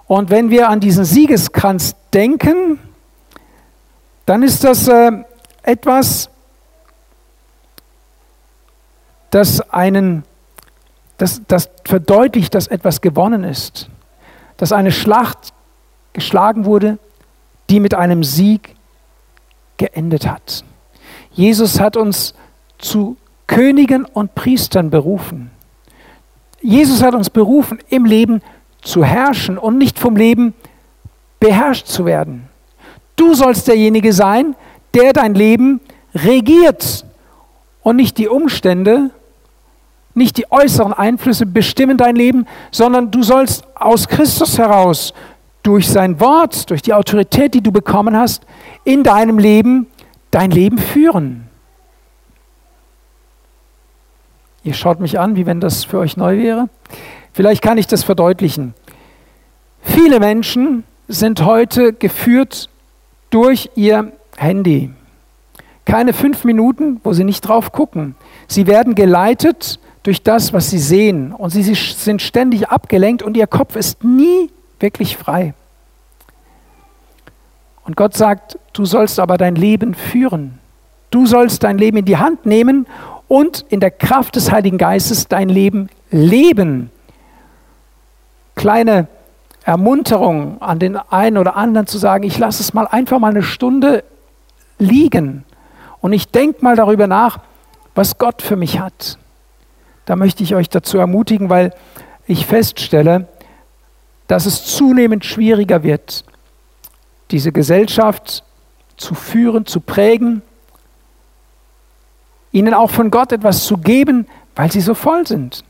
Und 0.08 0.32
wenn 0.32 0.50
wir 0.50 0.70
an 0.70 0.80
diesen 0.80 1.06
Siegeskranz 1.06 1.96
denken, 2.12 2.80
dann 4.26 4.44
ist 4.44 4.64
das 4.64 4.88
äh, 4.88 5.12
etwas, 5.64 6.30
das 9.32 9.62
einen, 9.70 10.24
das, 11.18 11.42
das 11.48 11.70
verdeutlicht, 11.86 12.56
dass 12.56 12.68
etwas 12.68 13.02
gewonnen 13.02 13.44
ist, 13.44 13.90
dass 14.58 14.72
eine 14.72 14.92
Schlacht 14.92 15.54
geschlagen 16.14 16.66
wurde, 16.66 16.98
die 17.70 17.80
mit 17.80 17.94
einem 17.94 18.24
Sieg 18.24 18.76
geendet 19.78 20.28
hat. 20.28 20.64
Jesus 21.32 21.80
hat 21.80 21.98
uns 21.98 22.34
zu 22.78 23.18
Königen 23.48 24.06
und 24.06 24.34
Priestern 24.36 24.90
berufen. 24.90 25.52
Jesus 26.62 27.04
hat 27.04 27.14
uns 27.14 27.30
berufen, 27.30 27.80
im 27.90 28.06
Leben 28.06 28.42
zu 28.82 29.04
herrschen 29.04 29.58
und 29.58 29.78
nicht 29.78 30.00
vom 30.00 30.16
Leben 30.16 30.54
beherrscht 31.40 31.88
zu 31.88 32.06
werden. 32.06 32.50
Du 33.16 33.34
sollst 33.34 33.68
derjenige 33.68 34.14
sein, 34.14 34.56
der 34.94 35.14
dein 35.14 35.34
Leben 35.34 35.82
regiert 36.14 37.06
und 37.82 37.96
nicht 37.96 38.18
die 38.18 38.28
Umstände, 38.28 39.12
nicht 40.14 40.38
die 40.38 40.50
äußeren 40.52 40.94
Einflüsse 40.94 41.46
bestimmen 41.46 41.98
dein 41.98 42.16
Leben, 42.16 42.48
sondern 42.72 43.12
du 43.12 43.22
sollst 43.22 43.66
aus 43.76 44.08
Christus 44.08 44.58
heraus 44.58 45.14
durch 45.62 45.90
sein 45.90 46.20
Wort, 46.20 46.70
durch 46.70 46.82
die 46.82 46.94
Autorität, 46.94 47.54
die 47.54 47.62
du 47.62 47.72
bekommen 47.72 48.16
hast, 48.16 48.46
in 48.84 49.04
deinem 49.04 49.40
Leben 49.40 49.88
dein 50.32 50.52
Leben 50.52 50.78
führen. 50.78 51.48
Ihr 54.64 54.74
schaut 54.74 55.00
mich 55.00 55.20
an, 55.20 55.36
wie 55.36 55.46
wenn 55.46 55.60
das 55.60 55.84
für 55.84 56.00
euch 56.00 56.18
neu 56.18 56.38
wäre. 56.38 56.70
Vielleicht 57.34 57.62
kann 57.62 57.78
ich 57.78 57.88
das 57.88 58.04
verdeutlichen. 58.04 58.74
Viele 59.82 60.20
Menschen 60.20 60.84
sind 61.08 61.46
heute 61.46 61.94
geführt 61.94 62.70
durch 63.36 63.70
ihr 63.76 64.14
Handy. 64.38 64.92
Keine 65.84 66.14
fünf 66.14 66.46
Minuten, 66.46 67.02
wo 67.04 67.12
sie 67.12 67.26
nicht 67.26 67.42
drauf 67.42 67.74
gucken. 67.74 68.16
Sie 68.48 68.66
werden 68.66 68.96
geleitet 68.96 69.78
durch 70.04 70.24
das, 70.24 70.54
was 70.54 70.70
sie 70.70 70.80
sehen. 70.80 71.34
Und 71.34 71.50
sie 71.50 71.62
sind 71.62 72.22
ständig 72.22 72.70
abgelenkt 72.70 73.24
und 73.24 73.36
ihr 73.36 73.46
Kopf 73.46 73.76
ist 73.76 74.06
nie 74.06 74.50
wirklich 74.80 75.18
frei. 75.18 75.54
Und 77.84 77.98
Gott 77.98 78.16
sagt, 78.16 78.58
du 78.72 78.86
sollst 78.86 79.20
aber 79.20 79.38
dein 79.38 79.56
Leben 79.56 79.96
führen. 79.96 80.60
Du 81.12 81.26
sollst 81.26 81.62
dein 81.64 81.78
Leben 81.78 81.98
in 81.98 82.06
die 82.06 82.18
Hand 82.18 82.46
nehmen 82.46 82.88
und 83.28 83.66
in 83.68 83.82
der 83.82 83.92
Kraft 83.92 84.38
des 84.38 84.50
Heiligen 84.50 84.78
Geistes 84.78 85.28
dein 85.28 85.50
Leben 85.50 85.90
leben. 86.10 86.90
Kleine 88.56 89.10
Ermunterung 89.66 90.62
an 90.62 90.78
den 90.78 90.96
einen 90.96 91.40
oder 91.40 91.58
anderen 91.58 91.88
zu 91.88 91.98
sagen, 91.98 92.24
ich 92.24 92.38
lasse 92.38 92.62
es 92.62 92.76
mal 92.76 92.86
einfach 92.86 93.18
mal 93.20 93.32
eine 93.32 93.42
Stunde 93.42 94.04
liegen 94.78 95.44
und 96.02 96.14
ich 96.14 96.30
denke 96.30 96.64
mal 96.64 96.76
darüber 96.76 97.08
nach, 97.08 97.40
was 97.96 98.20
Gott 98.20 98.44
für 98.44 98.56
mich 98.56 98.80
hat. 98.80 99.18
Da 100.06 100.16
möchte 100.16 100.44
ich 100.44 100.54
euch 100.54 100.70
dazu 100.70 101.00
ermutigen, 101.00 101.50
weil 101.50 101.74
ich 102.28 102.46
feststelle, 102.46 103.28
dass 104.28 104.46
es 104.46 104.66
zunehmend 104.66 105.26
schwieriger 105.26 105.82
wird, 105.82 106.24
diese 107.32 107.52
Gesellschaft 107.52 108.44
zu 108.98 109.16
führen, 109.16 109.66
zu 109.66 109.82
prägen, 109.82 110.44
ihnen 112.52 112.76
auch 112.76 112.92
von 112.92 113.10
Gott 113.10 113.32
etwas 113.32 113.66
zu 113.66 113.78
geben, 113.78 114.28
weil 114.56 114.72
sie 114.72 114.82
so 114.82 114.94
voll 114.94 115.26
sind. 115.26 115.64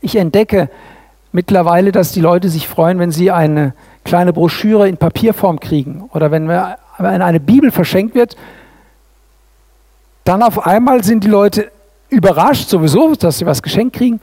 Ich 0.00 0.16
entdecke, 0.16 0.70
mittlerweile, 1.32 1.92
dass 1.92 2.12
die 2.12 2.20
Leute 2.20 2.48
sich 2.48 2.68
freuen, 2.68 2.98
wenn 2.98 3.10
sie 3.10 3.30
eine 3.30 3.74
kleine 4.04 4.32
Broschüre 4.32 4.88
in 4.88 4.96
Papierform 4.96 5.60
kriegen 5.60 6.08
oder 6.12 6.30
wenn, 6.30 6.50
eine 6.50 7.40
Bibel 7.40 7.70
verschenkt 7.70 8.14
wird. 8.14 8.36
Dann 10.24 10.42
auf 10.42 10.66
einmal 10.66 11.02
sind 11.02 11.24
die 11.24 11.28
Leute 11.28 11.70
überrascht 12.08 12.68
sowieso, 12.68 13.14
dass 13.14 13.38
sie 13.38 13.46
was 13.46 13.62
geschenkt 13.62 13.96
kriegen, 13.96 14.20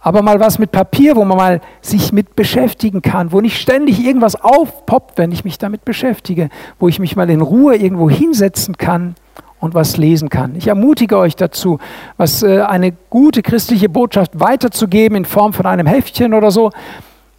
aber 0.00 0.22
mal 0.22 0.40
was 0.40 0.58
mit 0.58 0.72
Papier, 0.72 1.16
wo 1.16 1.24
man 1.24 1.36
mal 1.36 1.60
sich 1.80 2.12
mit 2.12 2.36
beschäftigen 2.36 3.02
kann, 3.02 3.32
wo 3.32 3.40
nicht 3.40 3.60
ständig 3.60 4.04
irgendwas 4.04 4.36
aufpoppt, 4.36 5.18
wenn 5.18 5.32
ich 5.32 5.44
mich 5.44 5.58
damit 5.58 5.84
beschäftige, 5.84 6.48
wo 6.78 6.88
ich 6.88 6.98
mich 6.98 7.16
mal 7.16 7.28
in 7.30 7.40
Ruhe 7.40 7.76
irgendwo 7.76 8.08
hinsetzen 8.08 8.76
kann 8.76 9.14
und 9.62 9.74
was 9.74 9.96
lesen 9.96 10.28
kann. 10.28 10.56
Ich 10.56 10.66
ermutige 10.66 11.16
euch 11.16 11.36
dazu, 11.36 11.78
was 12.16 12.42
äh, 12.42 12.62
eine 12.62 12.90
gute 13.10 13.42
christliche 13.42 13.88
Botschaft 13.88 14.40
weiterzugeben 14.40 15.18
in 15.18 15.24
Form 15.24 15.52
von 15.52 15.66
einem 15.66 15.86
Heftchen 15.86 16.34
oder 16.34 16.50
so. 16.50 16.72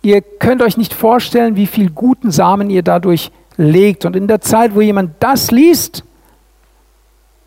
ihr 0.02 0.22
könnt 0.22 0.62
euch 0.62 0.78
nicht 0.78 0.94
vorstellen, 0.94 1.58
wie 1.58 1.68
viel 1.68 1.90
guten 1.90 2.32
Samen 2.32 2.70
ihr 2.70 2.82
dadurch 2.82 3.30
legt. 3.58 4.06
Und 4.06 4.16
in 4.16 4.30
der 4.30 4.40
Zeit, 4.40 4.74
wo 4.74 4.80
jemand 4.80 5.16
das 5.20 5.52
liest, 5.52 6.06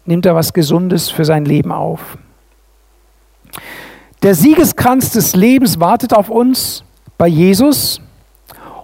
nimmt 0.05 0.27
er 0.27 0.35
was 0.35 0.53
Gesundes 0.53 1.09
für 1.09 1.25
sein 1.25 1.47
Leben 1.47 1.73
auf. 1.73 2.19
Der 4.23 4.35
Siegeskranz 4.35 5.11
des 5.11 5.35
Lebens 5.35 5.81
wartet 5.81 6.13
auf 6.13 6.29
uns 6.29 6.85
bei 7.17 7.29
Jesus. 7.29 8.03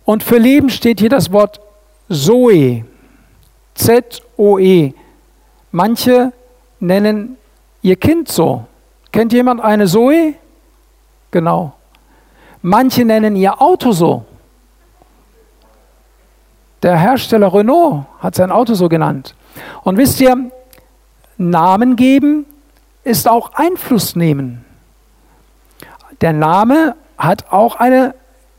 Und 0.06 0.22
für 0.22 0.38
Leben 0.38 0.70
steht 0.70 1.00
hier 1.00 1.10
das 1.10 1.32
Wort 1.32 1.60
Zoe. 2.08 2.86
Z-O-E. 3.74 4.94
Manche 5.72 6.32
nennen 6.80 7.38
ihr 7.80 7.96
Kind 7.96 8.28
so. 8.28 8.66
Kennt 9.10 9.32
jemand 9.32 9.60
eine 9.60 9.86
Zoe? 9.86 10.34
Genau. 11.30 11.72
Manche 12.60 13.04
nennen 13.04 13.34
ihr 13.36 13.60
Auto 13.60 13.92
so. 13.92 14.24
Der 16.82 16.96
Hersteller 16.96 17.52
Renault 17.52 18.04
hat 18.18 18.34
sein 18.34 18.50
Auto 18.50 18.74
so 18.74 18.88
genannt. 18.88 19.34
Und 19.82 19.96
wisst 19.96 20.20
ihr, 20.20 20.50
Namen 21.38 21.96
geben 21.96 22.46
ist 23.04 23.28
auch 23.28 23.54
Einfluss 23.54 24.14
nehmen. 24.14 24.64
Der 26.20 26.32
Name 26.32 26.96
hat 27.18 27.50
auch 27.50 27.76
eine 27.76 28.14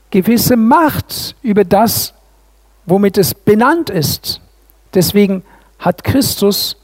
gewisse 0.10 0.58
Macht 0.58 1.36
über 1.41 1.63
das, 1.63 2.13
womit 2.86 3.17
es 3.17 3.34
benannt 3.34 3.89
ist. 3.89 4.41
Deswegen 4.93 5.43
hat 5.80 6.04
Christus 6.04 6.78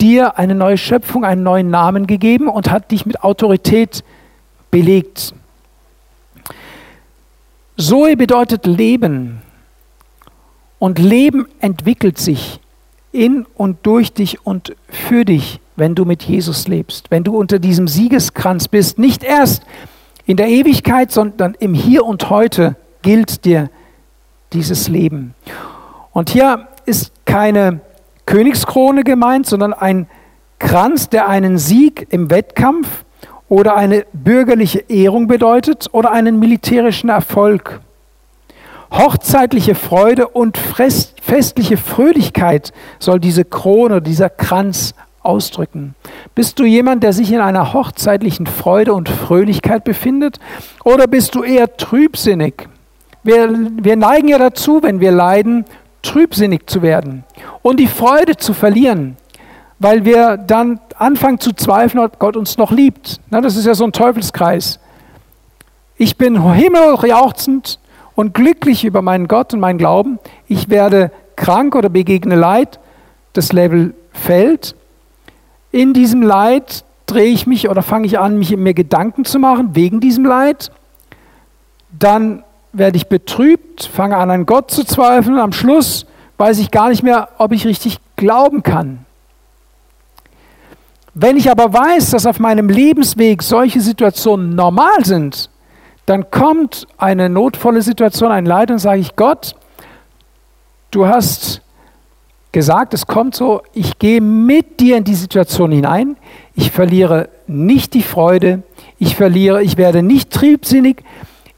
dir 0.00 0.38
eine 0.38 0.54
neue 0.54 0.78
Schöpfung, 0.78 1.24
einen 1.24 1.42
neuen 1.42 1.70
Namen 1.70 2.06
gegeben 2.06 2.48
und 2.48 2.70
hat 2.70 2.90
dich 2.90 3.06
mit 3.06 3.22
Autorität 3.22 4.02
belegt. 4.70 5.34
Zoe 7.76 8.16
bedeutet 8.16 8.66
Leben. 8.66 9.42
Und 10.78 10.98
Leben 10.98 11.46
entwickelt 11.60 12.18
sich 12.18 12.60
in 13.12 13.44
und 13.54 13.78
durch 13.82 14.12
dich 14.12 14.46
und 14.46 14.74
für 14.88 15.24
dich, 15.24 15.60
wenn 15.76 15.94
du 15.94 16.04
mit 16.04 16.22
Jesus 16.22 16.68
lebst, 16.68 17.10
wenn 17.10 17.24
du 17.24 17.36
unter 17.36 17.58
diesem 17.58 17.86
Siegeskranz 17.86 18.68
bist. 18.68 18.98
Nicht 18.98 19.22
erst 19.22 19.62
in 20.26 20.36
der 20.36 20.48
Ewigkeit, 20.48 21.10
sondern 21.10 21.54
im 21.58 21.74
Hier 21.74 22.04
und 22.06 22.30
heute 22.30 22.76
gilt 23.02 23.44
dir 23.44 23.68
dieses 24.52 24.88
Leben. 24.88 25.34
Und 26.12 26.30
hier 26.30 26.68
ist 26.86 27.12
keine 27.24 27.80
Königskrone 28.30 29.02
gemeint, 29.02 29.46
sondern 29.46 29.72
ein 29.72 30.06
Kranz, 30.60 31.08
der 31.08 31.28
einen 31.28 31.58
Sieg 31.58 32.06
im 32.10 32.30
Wettkampf 32.30 33.04
oder 33.48 33.74
eine 33.74 34.06
bürgerliche 34.12 34.84
Ehrung 34.88 35.26
bedeutet 35.26 35.88
oder 35.90 36.12
einen 36.12 36.38
militärischen 36.38 37.10
Erfolg. 37.10 37.80
Hochzeitliche 38.92 39.74
Freude 39.74 40.28
und 40.28 40.58
festliche 40.58 41.76
Fröhlichkeit 41.76 42.72
soll 43.00 43.18
diese 43.18 43.44
Krone, 43.44 44.00
dieser 44.00 44.28
Kranz 44.30 44.94
ausdrücken. 45.24 45.96
Bist 46.36 46.60
du 46.60 46.64
jemand, 46.64 47.02
der 47.02 47.12
sich 47.12 47.32
in 47.32 47.40
einer 47.40 47.72
hochzeitlichen 47.72 48.46
Freude 48.46 48.94
und 48.94 49.08
Fröhlichkeit 49.08 49.82
befindet? 49.82 50.38
Oder 50.84 51.08
bist 51.08 51.34
du 51.34 51.42
eher 51.42 51.76
trübsinnig? 51.76 52.68
Wir, 53.24 53.52
wir 53.82 53.96
neigen 53.96 54.28
ja 54.28 54.38
dazu, 54.38 54.84
wenn 54.84 55.00
wir 55.00 55.10
leiden, 55.10 55.64
trübsinnig 56.02 56.68
zu 56.68 56.80
werden 56.80 57.24
und 57.62 57.78
die 57.78 57.86
Freude 57.86 58.36
zu 58.36 58.54
verlieren, 58.54 59.16
weil 59.78 60.04
wir 60.04 60.36
dann 60.36 60.80
anfangen 60.96 61.40
zu 61.40 61.52
zweifeln, 61.52 62.04
ob 62.04 62.18
Gott 62.18 62.36
uns 62.36 62.58
noch 62.58 62.70
liebt. 62.70 63.20
Na, 63.30 63.40
das 63.40 63.56
ist 63.56 63.66
ja 63.66 63.74
so 63.74 63.84
ein 63.84 63.92
Teufelskreis. 63.92 64.78
Ich 65.96 66.16
bin 66.16 66.52
himmelhochjauchzend 66.52 67.78
und 68.14 68.34
glücklich 68.34 68.84
über 68.84 69.02
meinen 69.02 69.28
Gott 69.28 69.52
und 69.54 69.60
meinen 69.60 69.78
Glauben. 69.78 70.18
Ich 70.48 70.68
werde 70.68 71.10
krank 71.36 71.74
oder 71.74 71.88
begegne 71.88 72.36
Leid. 72.36 72.78
Das 73.32 73.52
Level 73.52 73.94
fällt. 74.12 74.74
In 75.72 75.94
diesem 75.94 76.22
Leid 76.22 76.84
drehe 77.06 77.30
ich 77.30 77.46
mich 77.46 77.68
oder 77.68 77.82
fange 77.82 78.06
ich 78.06 78.18
an, 78.18 78.38
mich 78.38 78.56
mir 78.56 78.74
Gedanken 78.74 79.24
zu 79.24 79.38
machen 79.38 79.74
wegen 79.74 80.00
diesem 80.00 80.24
Leid. 80.24 80.70
Dann 81.98 82.44
werde 82.72 82.96
ich 82.96 83.08
betrübt, 83.08 83.84
fange 83.84 84.16
an, 84.16 84.30
an 84.30 84.46
Gott 84.46 84.70
zu 84.70 84.84
zweifeln. 84.84 85.38
Am 85.38 85.52
Schluss 85.52 86.06
weiß 86.40 86.58
ich 86.58 86.70
gar 86.70 86.88
nicht 86.88 87.02
mehr, 87.02 87.28
ob 87.36 87.52
ich 87.52 87.66
richtig 87.66 87.98
glauben 88.16 88.62
kann. 88.62 89.04
Wenn 91.12 91.36
ich 91.36 91.50
aber 91.50 91.72
weiß, 91.72 92.10
dass 92.10 92.24
auf 92.24 92.38
meinem 92.38 92.70
Lebensweg 92.70 93.42
solche 93.42 93.80
Situationen 93.80 94.54
normal 94.54 95.04
sind, 95.04 95.50
dann 96.06 96.30
kommt 96.30 96.86
eine 96.96 97.28
notvolle 97.28 97.82
Situation, 97.82 98.32
ein 98.32 98.46
Leid 98.46 98.70
und 98.70 98.78
sage 98.78 99.00
ich, 99.00 99.16
Gott, 99.16 99.54
du 100.90 101.06
hast 101.06 101.60
gesagt, 102.52 102.94
es 102.94 103.06
kommt 103.06 103.36
so, 103.36 103.60
ich 103.74 103.98
gehe 103.98 104.22
mit 104.22 104.80
dir 104.80 104.96
in 104.96 105.04
die 105.04 105.14
Situation 105.14 105.70
hinein, 105.72 106.16
ich 106.54 106.70
verliere 106.70 107.28
nicht 107.48 107.92
die 107.92 108.02
Freude, 108.02 108.62
ich 108.98 109.14
verliere, 109.14 109.62
ich 109.62 109.76
werde 109.76 110.02
nicht 110.02 110.30
triebsinnig, 110.30 111.04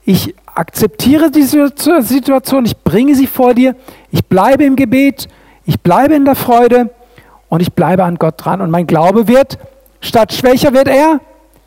ich 0.05 0.35
akzeptiere 0.55 1.31
diese 1.31 1.73
Situation, 2.03 2.65
ich 2.65 2.77
bringe 2.79 3.15
sie 3.15 3.27
vor 3.27 3.55
dir, 3.55 3.75
ich 4.11 4.25
bleibe 4.27 4.65
im 4.65 4.77
Gebet, 4.77 5.29
ich 5.65 5.81
bleibe 5.81 6.15
in 6.15 6.25
der 6.25 6.35
Freude 6.35 6.91
und 7.49 7.61
ich 7.61 7.73
bleibe 7.73 8.05
an 8.05 8.17
Gott 8.17 8.35
dran. 8.39 8.61
Und 8.61 8.71
mein 8.71 8.87
Glaube 8.87 9.29
wird, 9.29 9.59
statt 10.01 10.33
schwächer 10.33 10.73
wird 10.73 10.89
er 10.89 11.21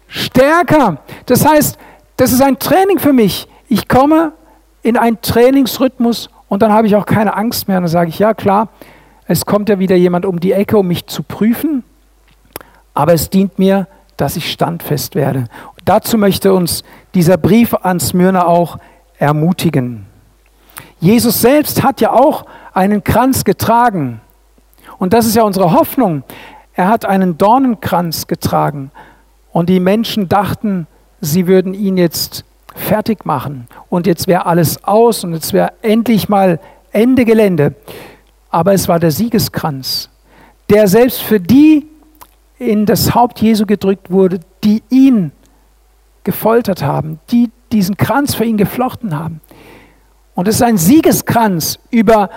stärker. 0.08 0.98
Das 1.26 1.46
heißt, 1.46 1.78
das 2.18 2.32
ist 2.32 2.42
ein 2.42 2.60
Training 2.60 3.00
für 3.00 3.14
mich. 3.14 3.48
Ich 3.68 3.88
komme 3.88 4.34
in 4.84 4.98
einen 4.98 5.22
Trainingsrhythmus 5.22 6.30
und 6.48 6.62
dann 6.62 6.72
habe 6.72 6.88
ich 6.88 6.96
auch 6.96 7.06
keine 7.06 7.36
Angst 7.36 7.68
mehr. 7.68 7.78
Und 7.78 7.84
dann 7.84 7.92
sage 7.92 8.10
ich, 8.10 8.20
ja 8.20 8.34
klar, 8.34 8.70
es 9.28 9.46
kommt 9.46 9.70
ja 9.70 9.80
wieder 9.80 9.96
jemand 9.96 10.26
um 10.26 10.40
die 10.40 10.52
Ecke, 10.52 10.78
um 10.78 10.88
mich 10.88 11.08
zu 11.08 11.24
prüfen, 11.24 11.84
aber 12.94 13.14
es 13.14 13.30
dient 13.30 13.58
mir, 13.58 13.88
dass 14.18 14.36
ich 14.38 14.52
standfest 14.52 15.16
werde. 15.16 15.46
Dazu 15.86 16.18
möchte 16.18 16.52
uns 16.52 16.84
dieser 17.14 17.38
Brief 17.38 17.76
an 17.76 18.00
Smyrna 18.00 18.48
auch 18.48 18.80
ermutigen. 19.20 20.08
Jesus 21.00 21.42
selbst 21.42 21.84
hat 21.84 22.02
ja 22.02 22.12
auch 22.12 22.46
einen 22.74 23.04
Kranz 23.04 23.44
getragen. 23.44 24.20
Und 24.98 25.14
das 25.14 25.28
ist 25.28 25.36
ja 25.36 25.44
unsere 25.44 25.74
Hoffnung. 25.74 26.24
Er 26.74 26.88
hat 26.88 27.06
einen 27.06 27.38
Dornenkranz 27.38 28.26
getragen. 28.26 28.92
Und 29.52 29.70
die 29.70 29.80
Menschen 29.80 30.28
dachten, 30.28 30.88
sie 31.22 31.48
würden 31.48 31.74
ihn 31.76 31.98
jetzt 31.98 32.46
fertig 32.76 33.26
machen. 33.26 33.68
Und 33.88 34.08
jetzt 34.08 34.28
wäre 34.28 34.48
alles 34.48 34.84
aus 34.84 35.24
und 35.24 35.34
jetzt 35.34 35.54
wäre 35.54 35.74
endlich 35.84 36.28
mal 36.28 36.60
Ende 36.92 37.26
Gelände. 37.26 37.76
Aber 38.50 38.74
es 38.74 38.88
war 38.88 39.00
der 39.00 39.12
Siegeskranz, 39.12 40.10
der 40.70 40.88
selbst 40.88 41.22
für 41.22 41.40
die 41.40 41.88
in 42.58 42.86
das 42.86 43.14
Haupt 43.14 43.40
Jesu 43.40 43.66
gedrückt 43.66 44.12
wurde, 44.12 44.40
die 44.64 44.82
ihn 44.90 45.32
gefoltert 46.26 46.84
haben, 46.84 47.20
die 47.32 47.50
diesen 47.72 47.96
Kranz 47.96 48.36
für 48.36 48.44
ihn 48.44 48.58
geflochten 48.58 49.18
haben. 49.18 49.40
Und 50.34 50.50
es 50.50 50.56
ist 50.56 50.62
ein 50.62 50.78
Siegeskranz 50.78 51.80
über, 51.90 52.30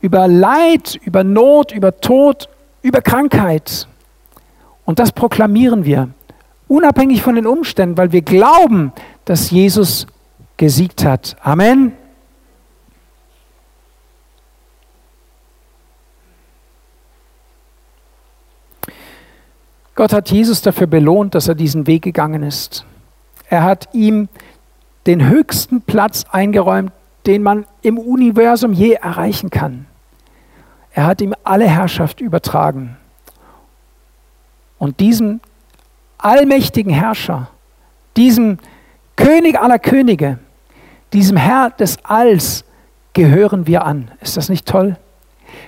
über 0.00 0.28
Leid, 0.28 0.94
über 1.02 1.24
Not, 1.24 1.72
über 1.72 2.00
Tod, 2.00 2.48
über 2.82 3.02
Krankheit. 3.02 3.88
Und 4.84 5.00
das 5.00 5.10
proklamieren 5.10 5.84
wir, 5.84 6.10
unabhängig 6.68 7.22
von 7.22 7.34
den 7.34 7.46
Umständen, 7.46 7.96
weil 7.96 8.12
wir 8.12 8.22
glauben, 8.22 8.92
dass 9.24 9.50
Jesus 9.50 10.06
gesiegt 10.56 11.04
hat. 11.04 11.36
Amen. 11.42 11.92
Gott 19.94 20.12
hat 20.12 20.30
Jesus 20.30 20.62
dafür 20.62 20.86
belohnt, 20.86 21.34
dass 21.34 21.48
er 21.48 21.56
diesen 21.56 21.88
Weg 21.88 22.02
gegangen 22.02 22.44
ist. 22.44 22.84
Er 23.48 23.64
hat 23.64 23.88
ihm 23.92 24.28
den 25.06 25.26
höchsten 25.26 25.82
Platz 25.82 26.24
eingeräumt, 26.30 26.92
den 27.26 27.42
man 27.42 27.66
im 27.82 27.98
Universum 27.98 28.72
je 28.72 28.92
erreichen 28.92 29.50
kann. 29.50 29.86
Er 30.92 31.06
hat 31.06 31.20
ihm 31.20 31.34
alle 31.44 31.68
Herrschaft 31.68 32.20
übertragen. 32.20 32.96
Und 34.78 35.00
diesem 35.00 35.40
allmächtigen 36.18 36.92
Herrscher, 36.92 37.48
diesem 38.16 38.58
König 39.16 39.58
aller 39.58 39.78
Könige, 39.78 40.38
diesem 41.12 41.36
Herr 41.36 41.70
des 41.70 42.04
Alls 42.04 42.64
gehören 43.12 43.66
wir 43.66 43.84
an. 43.84 44.10
Ist 44.20 44.36
das 44.36 44.48
nicht 44.48 44.66
toll? 44.66 44.96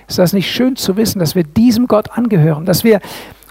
Ist 0.07 0.19
das 0.19 0.33
nicht 0.33 0.51
schön 0.51 0.75
zu 0.75 0.97
wissen, 0.97 1.19
dass 1.19 1.35
wir 1.35 1.43
diesem 1.43 1.87
Gott 1.87 2.17
angehören, 2.17 2.65
dass 2.65 2.83
wir 2.83 3.01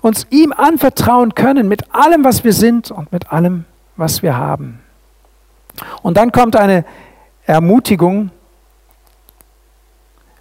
uns 0.02 0.26
ihm 0.30 0.52
anvertrauen 0.52 1.34
können 1.34 1.68
mit 1.68 1.94
allem, 1.94 2.24
was 2.24 2.44
wir 2.44 2.52
sind 2.52 2.90
und 2.90 3.12
mit 3.12 3.32
allem, 3.32 3.64
was 4.00 4.22
wir 4.22 4.36
haben. 4.36 4.80
Und 6.02 6.16
dann 6.16 6.32
kommt 6.32 6.56
eine 6.56 6.84
Ermutigung. 7.44 8.30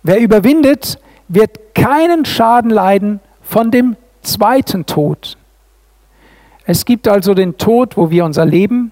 Wer 0.02 0.19
überwindet, 0.19 1.00
wird 1.28 1.76
keinen 1.76 2.26
Schaden 2.26 2.72
leiden 2.72 3.19
von 3.41 3.69
dem 3.69 3.95
zweiten 4.22 4.86
Tod. 4.86 5.38
Es 6.65 6.86
gibt 6.86 7.08
also 7.08 7.34
den 7.34 7.58
Tod, 7.58 7.98
wo 7.98 8.10
wir 8.10 8.26
unser 8.26 8.45
Leben 8.45 8.91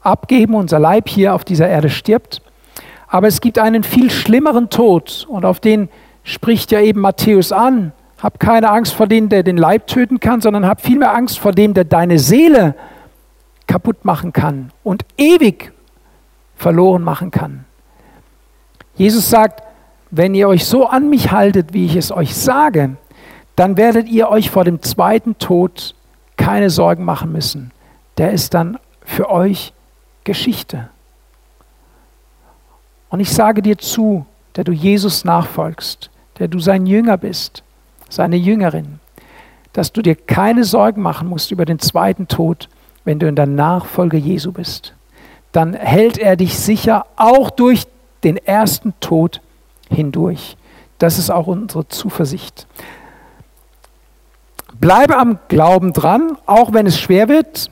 abgeben, 0.00 0.54
unser 0.54 0.78
Leib 0.78 1.08
hier 1.08 1.34
auf 1.34 1.44
dieser 1.44 1.68
Erde 1.68 1.88
stirbt. 1.88 2.42
Aber 3.08 3.26
es 3.26 3.40
gibt 3.40 3.58
einen 3.58 3.82
viel 3.82 4.10
schlimmeren 4.10 4.70
Tod 4.70 5.26
und 5.28 5.44
auf 5.44 5.60
den 5.60 5.88
spricht 6.24 6.72
ja 6.72 6.80
eben 6.80 7.00
Matthäus 7.00 7.52
an. 7.52 7.92
Hab 8.22 8.40
keine 8.40 8.70
Angst 8.70 8.94
vor 8.94 9.06
dem, 9.06 9.28
der 9.28 9.42
den 9.42 9.56
Leib 9.56 9.86
töten 9.86 10.20
kann, 10.20 10.40
sondern 10.40 10.66
hab 10.66 10.80
vielmehr 10.80 11.14
Angst 11.14 11.38
vor 11.38 11.52
dem, 11.52 11.74
der 11.74 11.84
deine 11.84 12.18
Seele 12.18 12.74
kaputt 13.74 14.04
machen 14.04 14.32
kann 14.32 14.70
und 14.84 15.04
ewig 15.18 15.72
verloren 16.54 17.02
machen 17.02 17.32
kann. 17.32 17.64
Jesus 18.94 19.28
sagt, 19.28 19.64
wenn 20.12 20.32
ihr 20.36 20.46
euch 20.46 20.64
so 20.64 20.86
an 20.86 21.10
mich 21.10 21.32
haltet, 21.32 21.72
wie 21.72 21.84
ich 21.84 21.96
es 21.96 22.12
euch 22.12 22.36
sage, 22.36 22.96
dann 23.56 23.76
werdet 23.76 24.08
ihr 24.08 24.28
euch 24.28 24.48
vor 24.48 24.62
dem 24.62 24.80
zweiten 24.80 25.38
Tod 25.38 25.96
keine 26.36 26.70
Sorgen 26.70 27.04
machen 27.04 27.32
müssen. 27.32 27.72
Der 28.16 28.30
ist 28.30 28.54
dann 28.54 28.78
für 29.04 29.28
euch 29.28 29.72
Geschichte. 30.22 30.88
Und 33.08 33.18
ich 33.18 33.32
sage 33.32 33.60
dir 33.60 33.76
zu, 33.76 34.24
der 34.54 34.62
du 34.62 34.70
Jesus 34.70 35.24
nachfolgst, 35.24 36.10
der 36.38 36.46
du 36.46 36.60
sein 36.60 36.86
Jünger 36.86 37.16
bist, 37.16 37.64
seine 38.08 38.36
Jüngerin, 38.36 39.00
dass 39.72 39.92
du 39.92 40.00
dir 40.00 40.14
keine 40.14 40.62
Sorgen 40.62 41.02
machen 41.02 41.26
musst 41.26 41.50
über 41.50 41.64
den 41.64 41.80
zweiten 41.80 42.28
Tod, 42.28 42.68
wenn 43.04 43.18
du 43.18 43.28
in 43.28 43.36
der 43.36 43.46
Nachfolge 43.46 44.16
Jesu 44.16 44.52
bist. 44.52 44.94
Dann 45.52 45.74
hält 45.74 46.18
er 46.18 46.36
dich 46.36 46.58
sicher 46.58 47.06
auch 47.16 47.50
durch 47.50 47.84
den 48.24 48.36
ersten 48.36 48.94
Tod 49.00 49.40
hindurch. 49.88 50.56
Das 50.98 51.18
ist 51.18 51.30
auch 51.30 51.46
unsere 51.46 51.86
Zuversicht. 51.88 52.66
Bleibe 54.80 55.16
am 55.16 55.38
Glauben 55.48 55.92
dran, 55.92 56.36
auch 56.46 56.72
wenn 56.72 56.86
es 56.86 56.98
schwer 56.98 57.28
wird. 57.28 57.70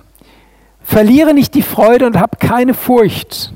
Verliere 0.83 1.35
nicht 1.35 1.55
die 1.55 1.63
Freude 1.63 2.07
und 2.07 2.19
hab 2.19 2.39
keine 2.39 2.75
Furcht. 2.75 3.53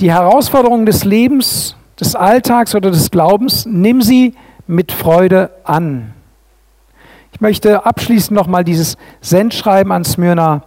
Die 0.00 0.10
Herausforderungen 0.10 0.86
des 0.86 1.04
Lebens, 1.04 1.76
des 2.00 2.14
Alltags 2.14 2.74
oder 2.74 2.90
des 2.90 3.10
Glaubens, 3.10 3.66
nimm 3.66 4.02
sie 4.02 4.34
mit 4.66 4.92
Freude 4.92 5.50
an. 5.64 6.13
Ich 7.34 7.40
möchte 7.40 7.84
abschließend 7.84 8.30
nochmal 8.30 8.62
dieses 8.62 8.96
Sendschreiben 9.20 9.90
an 9.90 10.04
Smyrna 10.04 10.62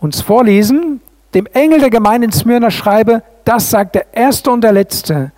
uns 0.00 0.20
vorlesen. 0.20 1.00
Dem 1.34 1.46
Engel 1.46 1.78
der 1.78 1.90
Gemeinde 1.90 2.26
in 2.26 2.32
Smyrna 2.32 2.72
schreibe, 2.72 3.22
das 3.44 3.70
sagt 3.70 3.94
der 3.94 4.12
Erste 4.12 4.50
und 4.50 4.62
der 4.62 4.72
Letzte, 4.72 5.30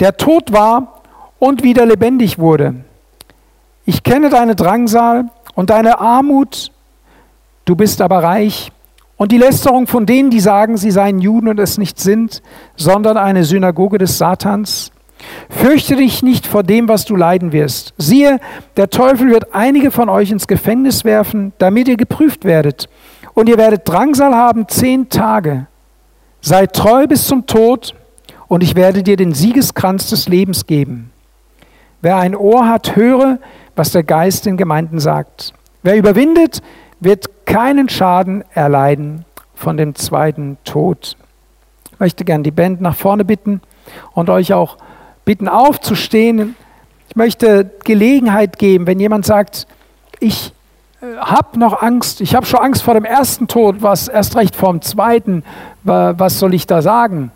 der 0.00 0.18
tot 0.18 0.52
war 0.52 1.00
und 1.38 1.62
wieder 1.62 1.86
lebendig 1.86 2.38
wurde. 2.38 2.74
Ich 3.86 4.02
kenne 4.02 4.28
deine 4.28 4.54
Drangsal 4.54 5.30
und 5.54 5.70
deine 5.70 5.98
Armut, 5.98 6.72
du 7.64 7.74
bist 7.74 8.02
aber 8.02 8.22
reich. 8.22 8.70
Und 9.16 9.32
die 9.32 9.38
Lästerung 9.38 9.86
von 9.86 10.04
denen, 10.04 10.28
die 10.28 10.40
sagen, 10.40 10.76
sie 10.76 10.90
seien 10.90 11.20
Juden 11.20 11.48
und 11.48 11.58
es 11.58 11.78
nicht 11.78 11.98
sind, 11.98 12.42
sondern 12.76 13.16
eine 13.16 13.44
Synagoge 13.44 13.96
des 13.96 14.18
Satans. 14.18 14.92
Fürchte 15.48 15.96
dich 15.96 16.22
nicht 16.22 16.46
vor 16.46 16.62
dem, 16.62 16.88
was 16.88 17.04
du 17.04 17.16
leiden 17.16 17.52
wirst. 17.52 17.94
Siehe, 17.98 18.38
der 18.76 18.90
Teufel 18.90 19.30
wird 19.30 19.54
einige 19.54 19.90
von 19.90 20.08
euch 20.08 20.30
ins 20.30 20.46
Gefängnis 20.46 21.04
werfen, 21.04 21.52
damit 21.58 21.88
ihr 21.88 21.96
geprüft 21.96 22.44
werdet. 22.44 22.88
Und 23.34 23.48
ihr 23.48 23.58
werdet 23.58 23.88
Drangsal 23.88 24.34
haben 24.34 24.68
zehn 24.68 25.08
Tage. 25.08 25.66
Seid 26.40 26.74
treu 26.74 27.06
bis 27.06 27.26
zum 27.26 27.46
Tod, 27.46 27.94
und 28.48 28.62
ich 28.62 28.76
werde 28.76 29.02
dir 29.02 29.16
den 29.16 29.32
Siegeskranz 29.32 30.10
des 30.10 30.28
Lebens 30.28 30.66
geben. 30.66 31.10
Wer 32.02 32.18
ein 32.18 32.36
Ohr 32.36 32.68
hat, 32.68 32.96
höre, 32.96 33.38
was 33.76 33.92
der 33.92 34.02
Geist 34.02 34.44
den 34.44 34.58
Gemeinden 34.58 34.98
sagt. 34.98 35.54
Wer 35.82 35.96
überwindet, 35.96 36.60
wird 37.00 37.46
keinen 37.46 37.88
Schaden 37.88 38.44
erleiden 38.52 39.24
von 39.54 39.78
dem 39.78 39.94
zweiten 39.94 40.58
Tod. 40.64 41.16
Ich 41.92 42.00
möchte 42.00 42.24
gern 42.24 42.42
die 42.42 42.50
Band 42.50 42.80
nach 42.80 42.94
vorne 42.94 43.24
bitten 43.24 43.62
und 44.12 44.28
euch 44.28 44.52
auch 44.52 44.76
bitten 45.24 45.48
aufzustehen. 45.48 46.56
Ich 47.08 47.16
möchte 47.16 47.70
Gelegenheit 47.84 48.58
geben, 48.58 48.86
wenn 48.86 49.00
jemand 49.00 49.26
sagt, 49.26 49.66
ich 50.20 50.52
äh, 51.00 51.16
habe 51.18 51.58
noch 51.58 51.82
Angst, 51.82 52.20
ich 52.20 52.34
habe 52.34 52.46
schon 52.46 52.60
Angst 52.60 52.82
vor 52.82 52.94
dem 52.94 53.04
ersten 53.04 53.48
Tod, 53.48 53.82
was 53.82 54.08
erst 54.08 54.36
recht 54.36 54.56
vor 54.56 54.72
dem 54.72 54.82
zweiten, 54.82 55.44
was 55.84 56.38
soll 56.38 56.54
ich 56.54 56.66
da 56.66 56.80
sagen? 56.80 57.32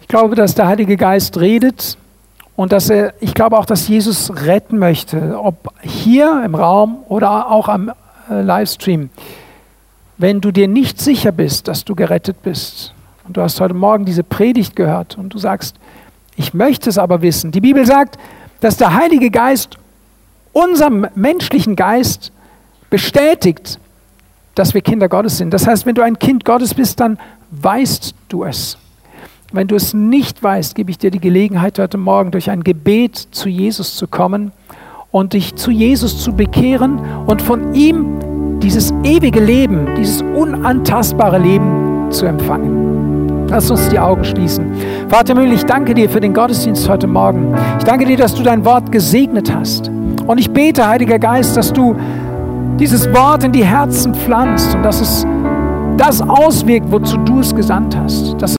Ich 0.00 0.08
glaube, 0.08 0.34
dass 0.34 0.54
der 0.54 0.66
Heilige 0.66 0.96
Geist 0.96 1.38
redet 1.38 1.98
und 2.56 2.72
dass 2.72 2.90
er, 2.90 3.14
ich 3.20 3.34
glaube 3.34 3.58
auch, 3.58 3.66
dass 3.66 3.88
Jesus 3.88 4.44
retten 4.44 4.78
möchte, 4.78 5.38
ob 5.38 5.72
hier 5.82 6.42
im 6.44 6.54
Raum 6.54 7.04
oder 7.08 7.50
auch 7.50 7.68
am 7.68 7.92
äh, 8.30 8.40
Livestream, 8.40 9.10
wenn 10.18 10.40
du 10.40 10.50
dir 10.50 10.68
nicht 10.68 11.00
sicher 11.00 11.32
bist, 11.32 11.68
dass 11.68 11.84
du 11.84 11.94
gerettet 11.94 12.42
bist, 12.42 12.94
und 13.24 13.36
du 13.36 13.42
hast 13.42 13.60
heute 13.60 13.74
Morgen 13.74 14.04
diese 14.04 14.24
Predigt 14.24 14.74
gehört 14.76 15.16
und 15.16 15.30
du 15.30 15.38
sagst, 15.38 15.76
ich 16.36 16.54
möchte 16.54 16.90
es 16.90 16.98
aber 16.98 17.22
wissen. 17.22 17.52
Die 17.52 17.60
Bibel 17.60 17.86
sagt, 17.86 18.18
dass 18.60 18.76
der 18.76 18.94
Heilige 18.94 19.30
Geist 19.30 19.78
unserem 20.52 21.06
menschlichen 21.14 21.76
Geist 21.76 22.32
bestätigt, 22.90 23.78
dass 24.54 24.74
wir 24.74 24.82
Kinder 24.82 25.08
Gottes 25.08 25.38
sind. 25.38 25.52
Das 25.52 25.66
heißt, 25.66 25.86
wenn 25.86 25.94
du 25.94 26.02
ein 26.02 26.18
Kind 26.18 26.44
Gottes 26.44 26.74
bist, 26.74 27.00
dann 27.00 27.18
weißt 27.50 28.14
du 28.28 28.44
es. 28.44 28.78
Wenn 29.52 29.68
du 29.68 29.76
es 29.76 29.92
nicht 29.92 30.42
weißt, 30.42 30.74
gebe 30.74 30.90
ich 30.90 30.98
dir 30.98 31.10
die 31.10 31.20
Gelegenheit, 31.20 31.78
heute 31.78 31.98
Morgen 31.98 32.30
durch 32.30 32.50
ein 32.50 32.64
Gebet 32.64 33.16
zu 33.16 33.48
Jesus 33.48 33.96
zu 33.96 34.06
kommen 34.06 34.52
und 35.10 35.34
dich 35.34 35.54
zu 35.56 35.70
Jesus 35.70 36.22
zu 36.22 36.32
bekehren 36.32 36.98
und 37.26 37.42
von 37.42 37.74
ihm 37.74 38.60
dieses 38.60 38.92
ewige 39.04 39.40
Leben, 39.40 39.94
dieses 39.96 40.22
unantastbare 40.22 41.38
Leben 41.38 42.10
zu 42.10 42.26
empfangen. 42.26 42.91
Lass 43.52 43.70
uns 43.70 43.86
die 43.90 43.98
Augen 43.98 44.24
schließen. 44.24 44.72
Vater 45.10 45.34
Müll, 45.34 45.52
ich 45.52 45.66
danke 45.66 45.92
dir 45.92 46.08
für 46.08 46.20
den 46.20 46.32
Gottesdienst 46.32 46.88
heute 46.88 47.06
Morgen. 47.06 47.54
Ich 47.78 47.84
danke 47.84 48.06
dir, 48.06 48.16
dass 48.16 48.34
du 48.34 48.42
dein 48.42 48.64
Wort 48.64 48.90
gesegnet 48.90 49.54
hast. 49.54 49.90
Und 50.26 50.38
ich 50.38 50.50
bete, 50.50 50.88
Heiliger 50.88 51.18
Geist, 51.18 51.54
dass 51.54 51.70
du 51.70 51.94
dieses 52.80 53.12
Wort 53.12 53.44
in 53.44 53.52
die 53.52 53.62
Herzen 53.62 54.14
pflanzt 54.14 54.74
und 54.74 54.82
dass 54.82 55.02
es 55.02 55.26
das 55.98 56.22
auswirkt, 56.22 56.90
wozu 56.90 57.18
du 57.18 57.40
es 57.40 57.54
gesandt 57.54 57.94
hast. 57.94 58.40
Dass 58.40 58.50